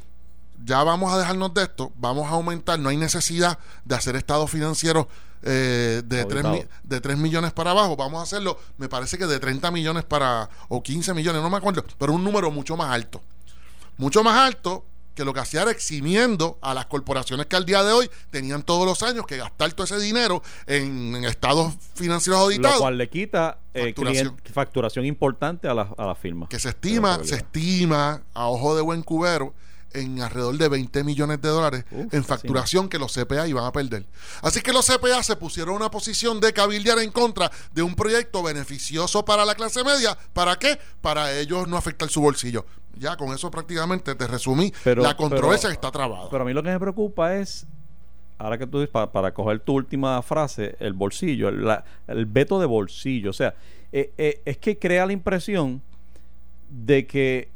[0.64, 4.50] ya vamos a dejarnos de esto, vamos a aumentar, no hay necesidad de hacer estados
[4.50, 5.06] financieros
[5.42, 6.68] eh, de, 3 Auditado.
[6.82, 10.48] de 3 millones para abajo, vamos a hacerlo, me parece que de 30 millones para,
[10.68, 13.20] o 15 millones, no me acuerdo, pero un número mucho más alto.
[13.98, 14.84] Mucho más alto
[15.18, 18.62] que lo que hacía era eximiendo a las corporaciones que al día de hoy tenían
[18.62, 22.78] todos los años que gastar todo ese dinero en, en estados financieros lo auditados.
[22.78, 24.36] cual le quita eh, Facturación.
[24.36, 26.48] client- facturación importante a la, a la firma.
[26.48, 29.54] que se estima, se estima a ojo de buen cubero
[29.92, 33.72] en alrededor de 20 millones de dólares Uf, en facturación que los CPA iban a
[33.72, 34.06] perder.
[34.42, 37.96] Así que los CPA se pusieron en una posición de cabildear en contra de un
[37.96, 40.16] proyecto beneficioso para la clase media.
[40.32, 40.78] ¿Para qué?
[41.00, 42.64] Para ellos no afectar su bolsillo.
[42.98, 46.28] Ya con eso prácticamente te resumí Pero- la controversia pero- que está trabada.
[46.30, 47.66] Pero a mí lo que me preocupa es,
[48.38, 52.26] ahora que tú dices, para, para coger tu última frase, el bolsillo, el, la- el
[52.26, 53.30] veto de bolsillo.
[53.30, 53.54] O sea,
[53.92, 55.80] eh, eh, es que crea la impresión
[56.70, 57.48] de que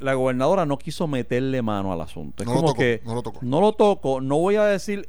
[0.00, 2.42] la gobernadora no quiso meterle mano al asunto.
[2.42, 3.38] Es No lo como tocó, que no lo tocó.
[3.42, 5.08] no lo toco, no voy a decir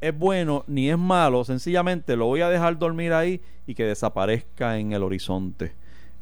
[0.00, 4.78] es bueno ni es malo, sencillamente lo voy a dejar dormir ahí y que desaparezca
[4.78, 5.72] en el horizonte.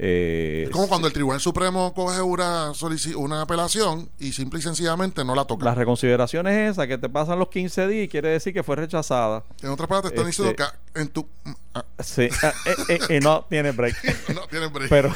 [0.00, 2.70] Eh, es como cuando el Tribunal Supremo coge una,
[3.16, 5.64] una apelación y simple y sencillamente no la toca.
[5.64, 8.76] La reconsideración es esa, que te pasan los 15 días y quiere decir que fue
[8.76, 9.42] rechazada.
[9.60, 11.28] en otras palabras, te están Este- diciendo que en tu...
[11.74, 12.52] ah, Sí, ah,
[12.88, 13.96] eh, eh, no tiene break.
[14.34, 14.88] no tienen break.
[14.88, 15.12] Pero,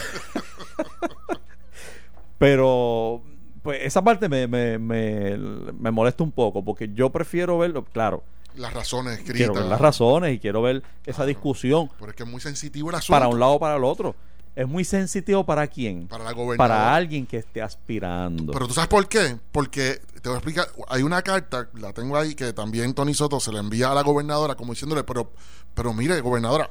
[2.38, 3.22] pero,
[3.62, 8.24] pues esa parte me, me, me, me molesta un poco porque yo prefiero verlo, claro,
[8.56, 9.36] las razones escritas.
[9.36, 12.90] quiero ver las razones y quiero ver esa discusión Pero es que es muy sensitivo
[12.90, 13.12] el asunto.
[13.18, 14.14] para un lado o para el otro.
[14.54, 16.08] Es muy sensitivo para quién?
[16.08, 16.74] Para la gobernadora.
[16.74, 18.52] Para alguien que esté aspirando.
[18.52, 19.38] Pero tú sabes por qué?
[19.50, 20.68] Porque te voy a explicar.
[20.88, 24.02] Hay una carta, la tengo ahí, que también Tony Soto se la envía a la
[24.02, 25.32] gobernadora, como diciéndole, pero,
[25.74, 26.68] pero mire, gobernadora,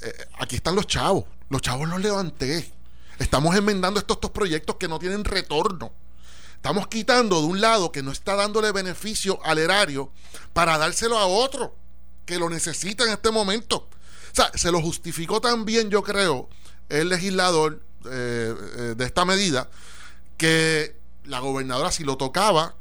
[0.00, 1.24] eh, aquí están los chavos.
[1.50, 2.72] Los chavos los levanté.
[3.18, 5.92] Estamos enmendando estos, estos proyectos que no tienen retorno.
[6.56, 10.10] Estamos quitando de un lado que no está dándole beneficio al erario
[10.52, 11.74] para dárselo a otro
[12.24, 13.76] que lo necesita en este momento.
[14.32, 16.48] O sea, se lo justificó también, yo creo,
[17.00, 17.80] el legislador
[18.10, 19.68] eh, eh, de esta medida,
[20.36, 22.74] que la gobernadora, si lo tocaba,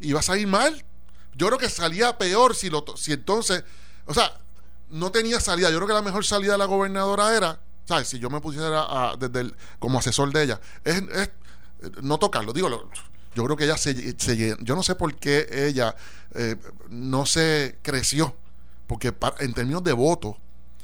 [0.00, 0.84] iba a salir mal.
[1.34, 3.64] Yo creo que salía peor si, lo si entonces,
[4.06, 4.38] o sea,
[4.90, 5.70] no tenía salida.
[5.70, 8.08] Yo creo que la mejor salida de la gobernadora era, ¿sabes?
[8.08, 8.82] Si yo me pusiera
[9.12, 11.30] a- desde el- como asesor de ella, es, es,
[12.02, 12.52] no tocarlo.
[12.52, 12.68] Digo,
[13.34, 13.94] yo creo que ella se,
[14.60, 15.94] yo no sé por qué ella
[16.34, 16.56] eh,
[16.90, 18.34] no se creció,
[18.86, 20.36] porque pa- en términos de votos,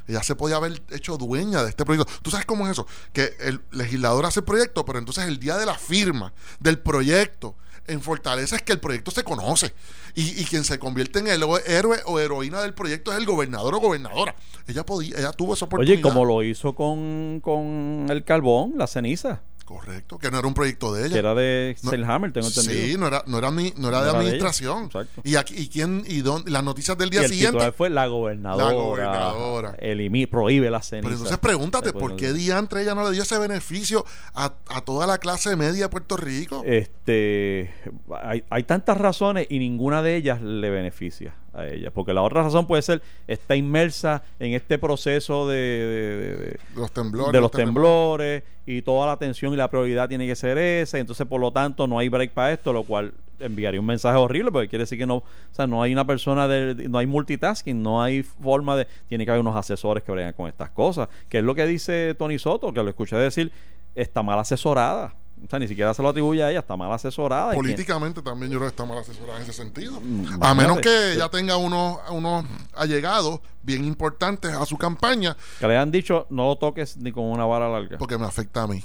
[0.06, 2.12] ella se podía haber hecho dueña de este proyecto.
[2.22, 2.86] ¿Tú sabes cómo es eso?
[3.12, 7.56] Que el legislador hace el proyecto, pero entonces el día de la firma del proyecto
[7.86, 9.72] en Fortaleza es que el proyecto se conoce.
[10.14, 13.74] Y, y quien se convierte en el héroe o heroína del proyecto es el gobernador
[13.74, 14.34] o gobernadora.
[14.66, 15.94] Ella podía, ella tuvo esa oportunidad.
[15.94, 20.54] Oye, como lo hizo con, con el carbón, la ceniza, Correcto, que no era un
[20.54, 21.12] proyecto de ella.
[21.12, 22.86] que era de No- Selhammer, tengo entendido.
[22.86, 24.84] Sí, no era, no era, mi- no era No de era de administración.
[24.84, 25.20] Exacto.
[25.24, 27.72] y aquí, y quién, y dónde, las noticias del Y día el siguiente.
[27.72, 28.64] fue la gobernadora.
[28.66, 29.76] La gobernadora.
[29.78, 31.02] elimi- prohíbe la ceniza.
[31.08, 34.04] Pero entonces pregúntate, Después ¿por qué diantre ella no le dio ese beneficio
[34.34, 36.62] a, a toda la clase media de Puerto Rico?
[36.64, 37.74] Este,
[38.22, 41.90] hay, hay tantas razones y ninguna de ellas le beneficia a ella.
[41.90, 46.58] Porque la otra razón puede ser, está inmersa en este proceso de, de- de- de-
[46.76, 47.32] los temblores.
[47.32, 50.98] de los temblores y toda la atención y la prioridad tiene que ser esa.
[50.98, 54.50] Entonces, por lo tanto, no hay break para esto, lo cual enviaría un mensaje horrible
[54.50, 57.82] porque quiere decir que no, o sea, no hay una persona de, no hay multitasking,
[57.82, 61.38] no hay forma de, tiene que haber unos asesores que bregan con estas cosas, que
[61.38, 63.52] es lo que dice Tony Soto, que lo escuché decir,
[63.94, 65.14] está mal asesorada.
[65.44, 67.52] O sea, ni siquiera se lo atribuye a ella, está mal asesorada.
[67.54, 70.00] Políticamente también yo creo que está mal asesorada en ese sentido.
[70.00, 75.66] Mm, A menos que ella tenga unos, unos allegados bien importantes a su campaña, que
[75.68, 77.98] le han dicho, no lo toques ni con una vara larga.
[77.98, 78.82] porque me afecta a mí.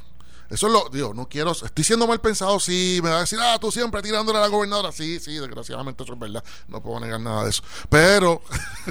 [0.50, 3.40] Eso es lo, digo, no quiero, estoy siendo mal pensado, sí, me va a decir,
[3.42, 7.00] ah, tú siempre tirándole a la gobernadora, sí, sí, desgraciadamente eso es verdad, no puedo
[7.00, 8.42] negar nada de eso, pero,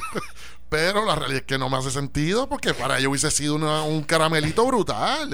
[0.70, 3.82] pero la realidad es que no me hace sentido, porque para ella hubiese sido una-
[3.82, 5.28] un caramelito brutal,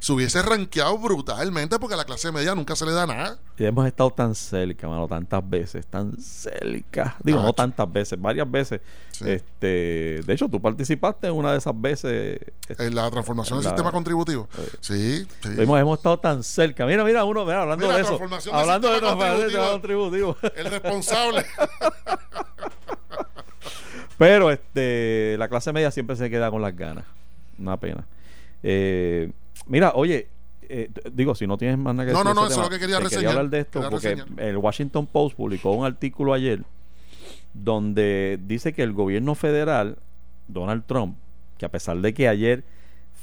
[0.00, 3.38] se hubiese rankeado brutalmente, porque a la clase media nunca se le da nada.
[3.56, 7.16] Y hemos estado tan cerca, mano, tantas veces, tan cerca.
[7.22, 8.80] Digo, Ah, no tantas veces, varias veces.
[9.12, 9.24] Sí.
[9.28, 12.40] Este, de hecho, tú participaste en una de esas veces.
[12.68, 14.48] Este, En la transformación del La- sistema contributivo.
[14.80, 15.48] Sí, sí.
[15.58, 16.84] hemos, hemos estado tan cerca.
[16.86, 18.18] Mira, mira, uno, mira, hablando Mira, de eso.
[18.52, 20.36] Hablando de transformación del sistema contributivo.
[20.56, 21.44] El responsable.
[24.20, 27.06] Pero este, la clase media siempre se queda con las ganas.
[27.58, 28.04] Una pena.
[28.62, 29.32] Eh,
[29.66, 30.28] mira, oye,
[30.68, 32.66] eh, digo, si no tienes más nada que No, decir no, no, ese eso es
[32.66, 34.40] lo que quería te reseñar, hablar de esto porque reseñar.
[34.40, 36.62] el Washington Post publicó un artículo ayer
[37.54, 39.96] donde dice que el gobierno federal,
[40.48, 41.16] Donald Trump,
[41.56, 42.62] que a pesar de que ayer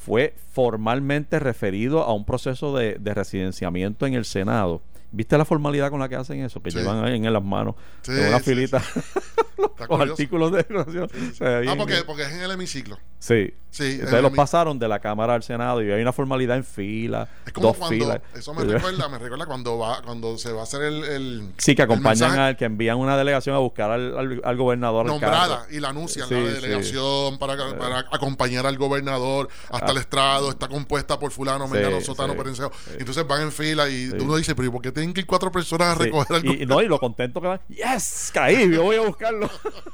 [0.04, 4.82] fue formalmente referido a un proceso de, de residenciamiento en el Senado.
[5.12, 6.62] ¿Viste la formalidad con la que hacen eso?
[6.62, 6.80] Que Sí.
[6.80, 8.82] llevan ahí en las manos Sí, en una sí, filita
[9.58, 10.12] los curioso.
[10.12, 12.98] artículos de ve Ah, porque, porque es en el hemiciclo.
[13.20, 13.54] Sí.
[13.70, 16.64] Sí, en Entonces los pasaron de la Cámara al Senado y hay una formalidad en
[16.64, 18.22] fila, Es como dos cuando, filas.
[18.36, 21.76] eso me recuerda, me recuerda cuando va, cuando se va a hacer el, el Sí,
[21.76, 25.06] que acompañan al que envían una delegación a buscar al, al- al gobernador.
[25.06, 29.92] nombrada y la anuncian la delegación para, para acompañar al gobernador hasta Ah.
[29.92, 32.64] el estrado, está compuesta por fulano, mengano, sotano, sí.
[33.00, 35.52] Entonces van en fila y uno dice, pero ¿y por qué tienen que ir cuatro
[35.52, 36.54] personas a Sí, recoger algo?
[36.54, 37.60] y, no, y lo contento que van.
[37.70, 38.32] ¡Yes!
[38.34, 39.50] Caí, yo voy a buscarlo.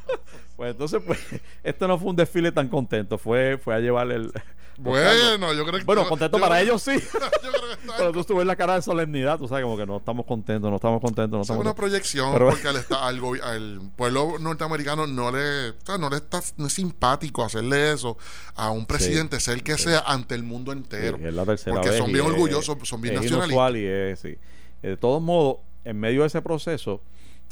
[0.55, 1.19] pues entonces, pues,
[1.63, 3.17] este no fue un desfile tan contento.
[3.17, 4.31] Fue, fue a llevar el.
[4.77, 5.85] Bueno, yo creo que...
[5.85, 6.91] Bueno, contento yo para ellos sí.
[7.13, 9.85] yo creo que está Pero tú ves la cara de solemnidad, tú sabes, como que
[9.85, 13.81] no estamos contentos, no estamos contentos, no Eso es estamos una proyección Pero- porque al,
[13.95, 18.17] pueblo norteamericano no le, o sea, no le está no es simpático hacerle eso
[18.55, 21.17] a un presidente, sea el que sea, ante el mundo entero.
[21.17, 23.75] Sí, es la tercera porque vez son bien es- orgullosos, son bien es nacionalistas.
[23.75, 24.37] y es, sí.
[24.83, 27.01] Eh, De todos modos, en medio de ese proceso,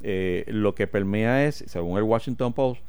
[0.03, 2.81] eh, lo que permea es, según el Washington Post,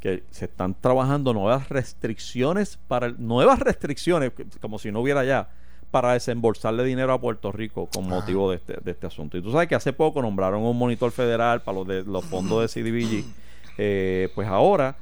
[0.00, 5.48] que se están trabajando nuevas restricciones para el- nuevas restricciones, como si no hubiera ya,
[5.90, 9.38] para desembolsarle dinero a Puerto Rico con motivo de este, de este asunto.
[9.38, 12.60] Y tú sabes que hace poco nombraron un monitor federal para los, de, los fondos
[12.60, 13.24] de CDBG.
[13.76, 14.96] Eh, pues ahora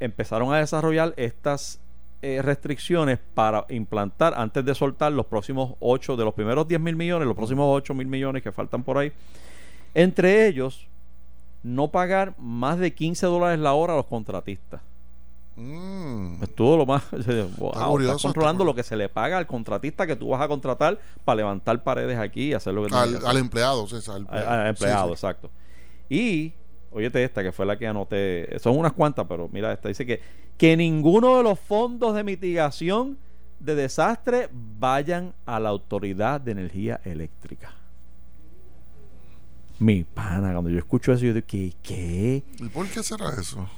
[0.00, 1.78] empezaron a desarrollar estas
[2.22, 6.96] eh, restricciones para implantar antes de soltar los próximos 8 de los primeros 10 mil
[6.96, 9.12] millones, los próximos 8 mil millones que faltan por ahí.
[9.94, 10.88] Entre ellos,
[11.62, 14.80] no pagar más de 15 dólares la hora a los contratistas.
[15.56, 16.42] Mm.
[16.42, 17.02] Es todo lo más.
[17.58, 20.48] wow, curioso, controlando está lo que se le paga al contratista que tú vas a
[20.48, 24.48] contratar para levantar paredes aquí y hacer lo que al, al empleado, sea, al, Al-
[24.48, 25.12] al empleado, sí, sí.
[25.14, 25.50] exacto.
[26.10, 26.52] Y,
[26.96, 30.20] óyete esta, que fue la que anoté, son unas cuantas, pero mira esta, dice que,
[30.56, 33.18] que ninguno de los fondos de mitigación
[33.60, 37.74] de desastre vayan a la Autoridad de Energía Eléctrica.
[39.78, 41.74] Mi pana, cuando yo escucho eso, yo digo, ¿qué?
[41.82, 42.42] ¿Qué?
[42.60, 43.68] ¿Y por qué será eso?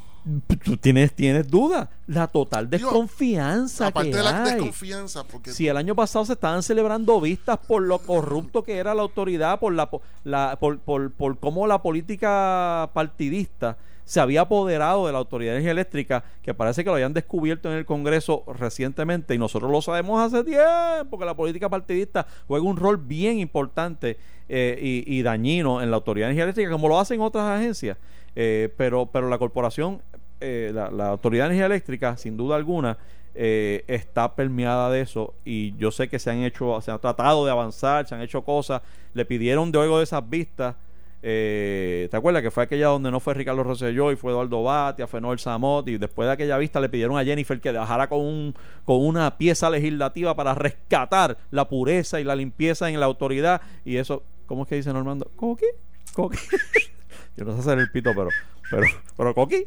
[0.65, 1.89] ¿Tú tienes, tienes duda?
[2.07, 4.51] La total Digo, desconfianza Aparte que de la hay.
[4.55, 8.95] desconfianza, porque Si el año pasado se estaban celebrando vistas por lo corrupto que era
[8.95, 14.41] la autoridad, por la, po- la por, por, por cómo la política partidista se había
[14.43, 17.85] apoderado de la autoridad de energía eléctrica, que parece que lo habían descubierto en el
[17.85, 22.97] Congreso recientemente, y nosotros lo sabemos hace tiempo, que la política partidista juega un rol
[22.97, 24.17] bien importante
[24.49, 27.99] eh, y, y dañino en la autoridad de energía eléctrica, como lo hacen otras agencias.
[28.41, 30.01] Eh, pero, pero la corporación,
[30.41, 32.99] eh, la, autoridad de energía eléctrica, sin duda alguna,
[33.35, 37.45] eh, está permeada de eso y yo sé que se han hecho, se han tratado
[37.45, 38.83] de avanzar, se han hecho cosas,
[39.15, 40.75] le pidieron de luego de esas vistas,
[41.21, 45.09] eh, ¿te acuerdas que fue aquella donde no fue Ricardo Rosselló y fue Eduardo Batia,
[45.09, 48.21] fue Noel Samot y después de aquella vista le pidieron a Jennifer que bajara con,
[48.21, 53.61] un, con una pieza legislativa para rescatar la pureza y la limpieza en la autoridad
[53.85, 55.31] y eso, ¿cómo es que dice Normando?
[55.35, 55.67] ¿Coqui?
[56.15, 56.39] ¿Coqui?
[57.39, 58.29] yo no sé hacer el pito, pero,
[58.71, 58.87] pero,
[59.17, 59.65] pero Coqui.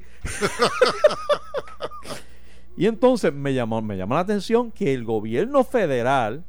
[2.77, 6.43] Y entonces me llamó, me llama la atención que el gobierno federal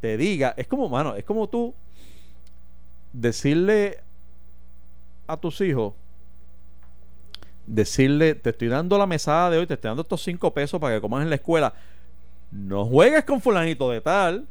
[0.00, 1.74] te diga, es como, mano, es como tú
[3.12, 4.00] decirle
[5.26, 5.94] a tus hijos,
[7.66, 10.96] decirle, te estoy dando la mesada de hoy, te estoy dando estos cinco pesos para
[10.96, 11.72] que comas en la escuela.
[12.50, 14.46] No juegues con fulanito de tal.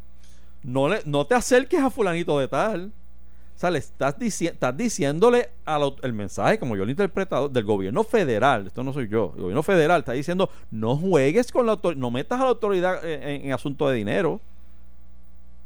[0.64, 2.92] No, le, no te acerques a fulanito de tal.
[3.70, 8.68] Estás, dici- estás diciéndole al el mensaje, como yo lo he interpretado, del gobierno federal,
[8.68, 12.10] esto no soy yo, el gobierno federal está diciendo, no juegues con la autoridad, no
[12.12, 14.40] metas a la autoridad en, asunto de dinero,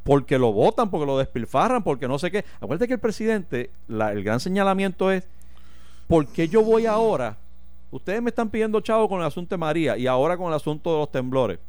[0.04, 2.46] porque lo votan, porque lo despilfarran, porque no sé qué.
[2.62, 5.28] Acuérdate que el presidente, el gran señalamiento es,
[6.08, 7.38] ¿por qué yo voy ahora?
[7.92, 10.92] Ustedes me están pidiendo chavo con el asunto de María y ahora con el asunto
[10.94, 11.60] de los temblores.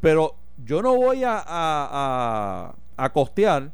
[0.00, 0.34] Pero
[0.64, 3.70] yo no voy a, a- a costear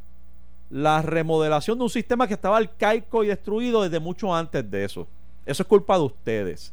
[0.73, 5.07] la remodelación de un sistema que estaba arcaico y destruido desde mucho antes de eso.
[5.45, 6.73] Eso es culpa de ustedes,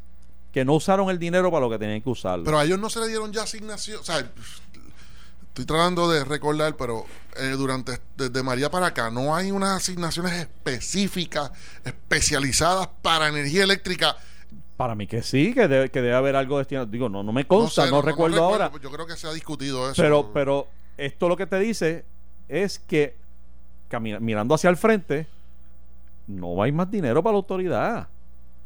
[0.53, 2.45] que no usaron el dinero para lo que tenían que usarlo.
[2.45, 3.99] Pero a ellos no se le dieron ya asignación.
[3.99, 9.51] O sea, estoy tratando de recordar, pero eh, durante desde María para acá no hay
[9.51, 11.51] unas asignaciones específicas,
[11.83, 14.15] especializadas para energía eléctrica.
[14.77, 16.85] para mí que sí, que debe, que debe haber algo destinado.
[16.85, 18.71] Digo, no, no me consta, sé, no, recuerdo ahora.
[18.81, 20.01] Yo creo que se ha discutido eso.
[20.01, 22.05] Pero, pero esto lo que te dice
[22.47, 23.18] es que
[23.99, 25.27] mirando hacia el frente,
[26.27, 28.07] no hay más dinero para la autoridad.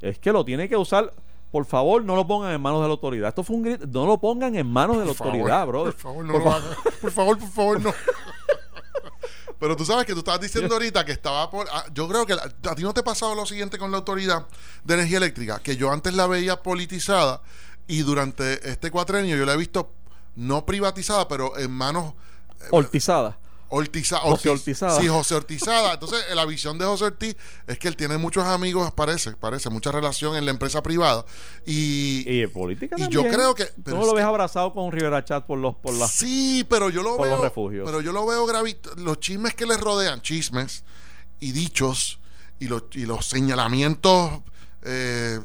[0.02, 1.14] Es que lo tiene que usar.
[1.52, 3.30] Por favor, no lo pongan en manos de la autoridad.
[3.30, 3.86] Esto fue un grito.
[3.88, 5.84] No lo pongan en manos de la Por autoridad, bro.
[5.84, 6.70] Por favor, no Por lo fa- hagan.
[7.00, 7.94] Por favor, por favor, no.
[9.60, 11.68] Pero tú sabes que tú estabas diciendo ahorita que estaba por.
[11.72, 13.98] ah, Yo creo que la- a ti no te ha pasado lo siguiente con la
[13.98, 14.46] autoridad
[14.84, 17.42] de energía eléctrica, que yo antes la veía politizada
[17.88, 19.92] y durante este cuatrenio yo la he visto
[20.36, 22.14] no privatizada, pero en manos
[22.72, 23.38] Ortizada.
[23.76, 25.00] Ortiza, José Ortiz- Ortizada.
[25.02, 25.94] Sí, José Ortizada.
[25.94, 29.70] Entonces, eh, la visión de José Ortiz es que él tiene muchos amigos, parece, parece,
[29.70, 31.26] mucha relación en la empresa privada.
[31.66, 33.34] Y, Y en política Y yo también.
[33.34, 35.94] creo que- Tú pero no lo ves que- abrazado con Rivera Chat por los por
[35.96, 37.36] las sí, pero yo lo por veo.
[37.38, 37.84] los refugios.
[37.86, 38.92] Pero yo lo veo gravito.
[38.98, 40.84] Los chismes que le rodean, chismes
[41.40, 42.20] y dichos,
[42.60, 44.42] y los, y los señalamientos,
[44.84, 45.40] eh,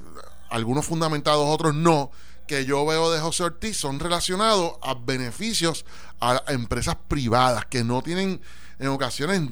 [0.50, 2.10] algunos fundamentados, otros no,
[2.46, 5.84] que yo veo de José Ortiz son relacionados a beneficios
[6.20, 8.40] a empresas privadas que no tienen
[8.78, 9.42] en ocasiones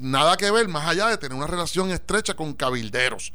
[0.00, 3.32] nada que ver más allá de tener una relación estrecha con cabilderos.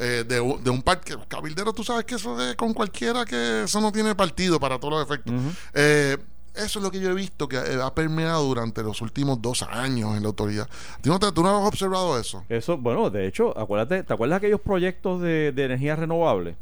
[0.00, 3.64] eh, de, un- de un parque cabildero tú sabes que eso es con cualquiera que
[3.64, 5.34] eso no tiene partido para todos los efectos
[5.74, 6.16] Eh,
[6.54, 10.16] eso es lo que yo he visto que ha permeado durante los últimos dos años
[10.16, 10.68] en la autoridad.
[11.02, 12.44] ¿Tú no, te- tú no has observado eso?
[12.48, 16.56] Eso, bueno, de hecho, acuérdate, ¿te acuerdas de aquellos proyectos de, de energía renovable?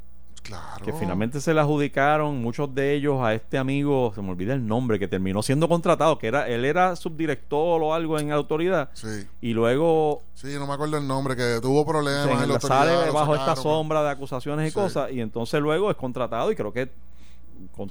[0.46, 0.84] Claro.
[0.84, 4.66] Que finalmente se le adjudicaron muchos de ellos a este amigo, se me olvida el
[4.66, 8.90] nombre, que terminó siendo contratado, que era, él era subdirector o algo en la autoridad,
[8.94, 12.68] Sí, y luego sí, no me acuerdo el nombre, que tuvo problemas en la autoridad.
[12.68, 14.74] sale bajo esta sombra de acusaciones y Sí.
[14.74, 16.90] cosas, y entonces luego es contratado y creo que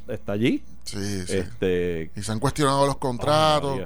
[0.08, 0.64] está allí.
[0.84, 1.38] Sí, sí.
[1.38, 3.80] Este, Y se han cuestionado los contratos.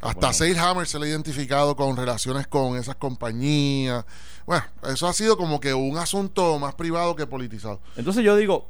[0.00, 4.04] Hasta poner- Sailhammer se le ha identificado con relaciones con esas compañías.
[4.46, 7.80] Bueno, eso ha sido como que un asunto más privado que politizado.
[7.96, 8.68] Entonces yo digo,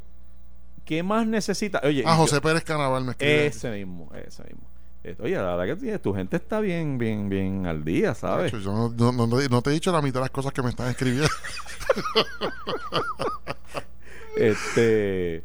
[0.84, 1.80] ¿qué más necesita?
[1.84, 3.46] Oye, Ah, yo- José Pérez Canaval me escribe.
[3.46, 4.68] ese mismo, ese mismo.
[5.20, 8.52] Oye, la verdad que tienes- tu gente está bien, bien, bien al día, ¿sabes?
[8.52, 10.68] Yo no, no- no- no te he dicho la mitad de las cosas que me
[10.70, 11.28] están escribiendo.
[14.36, 15.42] Este,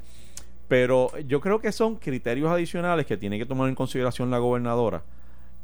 [0.67, 5.03] pero yo creo que son criterios adicionales que tiene que tomar en consideración la gobernadora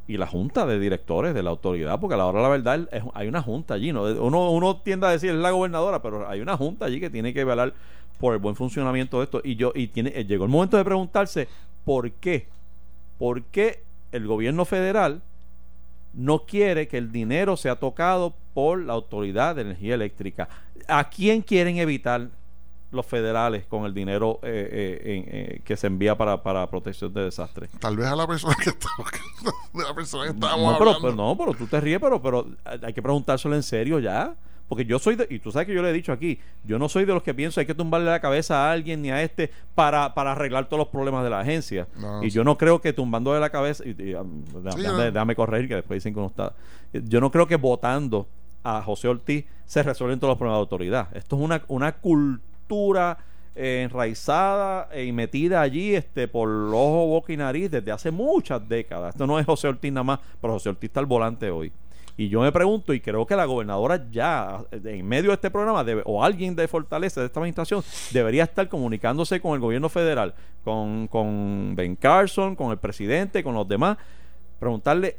[0.08, 2.90] y la junta de directores de la autoridad, porque a la hora de la verdad
[3.14, 4.04] hay una junta allí, ¿no?
[4.04, 7.34] Uno, uno tiende a decir es la gobernadora, pero hay una junta allí que tiene
[7.34, 7.74] que velar
[8.20, 9.42] por el buen funcionamiento de esto.
[9.44, 11.48] Y yo, y tiene, eh, llegó el momento de preguntarse
[11.86, 12.48] por qué,
[13.18, 15.22] por qué el gobierno federal
[16.14, 20.48] no quiere que el dinero sea tocado por la autoridad de energía eléctrica.
[20.88, 22.30] ¿A quién quieren evitar
[22.94, 27.24] los federales con el dinero eh, eh, eh, que se envía para, para protección de
[27.26, 27.70] desastres?
[27.80, 29.12] Tal vez a la persona que estamos,
[29.74, 31.02] de la persona que estábamos No pero, hablando.
[31.02, 32.48] pero no, pero tú te ríes, pero, pero
[32.82, 34.36] hay que preguntárselo en serio ya.
[34.70, 36.88] Porque yo soy de, y tú sabes que yo le he dicho aquí, yo no
[36.88, 39.52] soy de los que pienso hay que tumbarle la cabeza a alguien ni a este
[39.76, 41.86] para, para arreglar todos los problemas de la agencia.
[41.98, 42.38] No, y sí.
[42.38, 45.76] yo no creo que tumbándole la cabeza, y, y, um, Sí, déjame, déjame corregir que
[45.76, 46.54] después dicen que no está.
[46.94, 48.28] Yo no creo que votando
[48.64, 51.08] a José Ortiz se resuelven todos los problemas de autoridad.
[51.18, 52.42] Esto es una, una cultura
[53.56, 59.14] eh, enraizada y metida allí este por ojo, boca y nariz desde hace muchas décadas.
[59.14, 61.72] Esto no es José Ortiz nada más, pero José Ortiz está al volante hoy.
[62.16, 65.84] Y yo me pregunto, y creo que la gobernadora ya, en medio de este programa,
[66.06, 71.08] o alguien de Fortaleza, de esta administración, debería estar comunicándose con el gobierno federal, con,
[71.08, 73.98] con Ben Carson, con el presidente, con los demás,
[74.60, 75.18] preguntarle,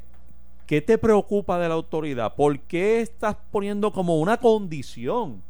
[0.67, 2.35] ¿qué te preocupa de la autoridad?
[2.35, 5.43] ¿Por qué estás poniendo como una condición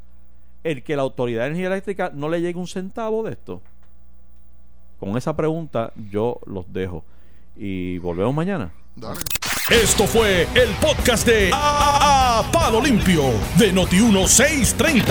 [0.65, 3.63] el que la autoridad de energía eléctrica no le llegue un centavo de esto?
[4.99, 7.05] Con esa pregunta yo los dejo.
[7.57, 8.73] Y volvemos mañana.
[8.97, 9.21] Dale.
[9.71, 13.23] Esto fue el podcast de A, A- Palo Limpio
[13.57, 15.05] de Noti1630.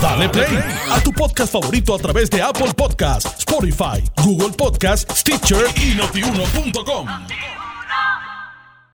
[0.00, 0.58] Dale play
[0.90, 7.06] a tu podcast favorito a través de Apple Podcasts, Spotify, Google Podcasts, Stitcher y notiuno.com.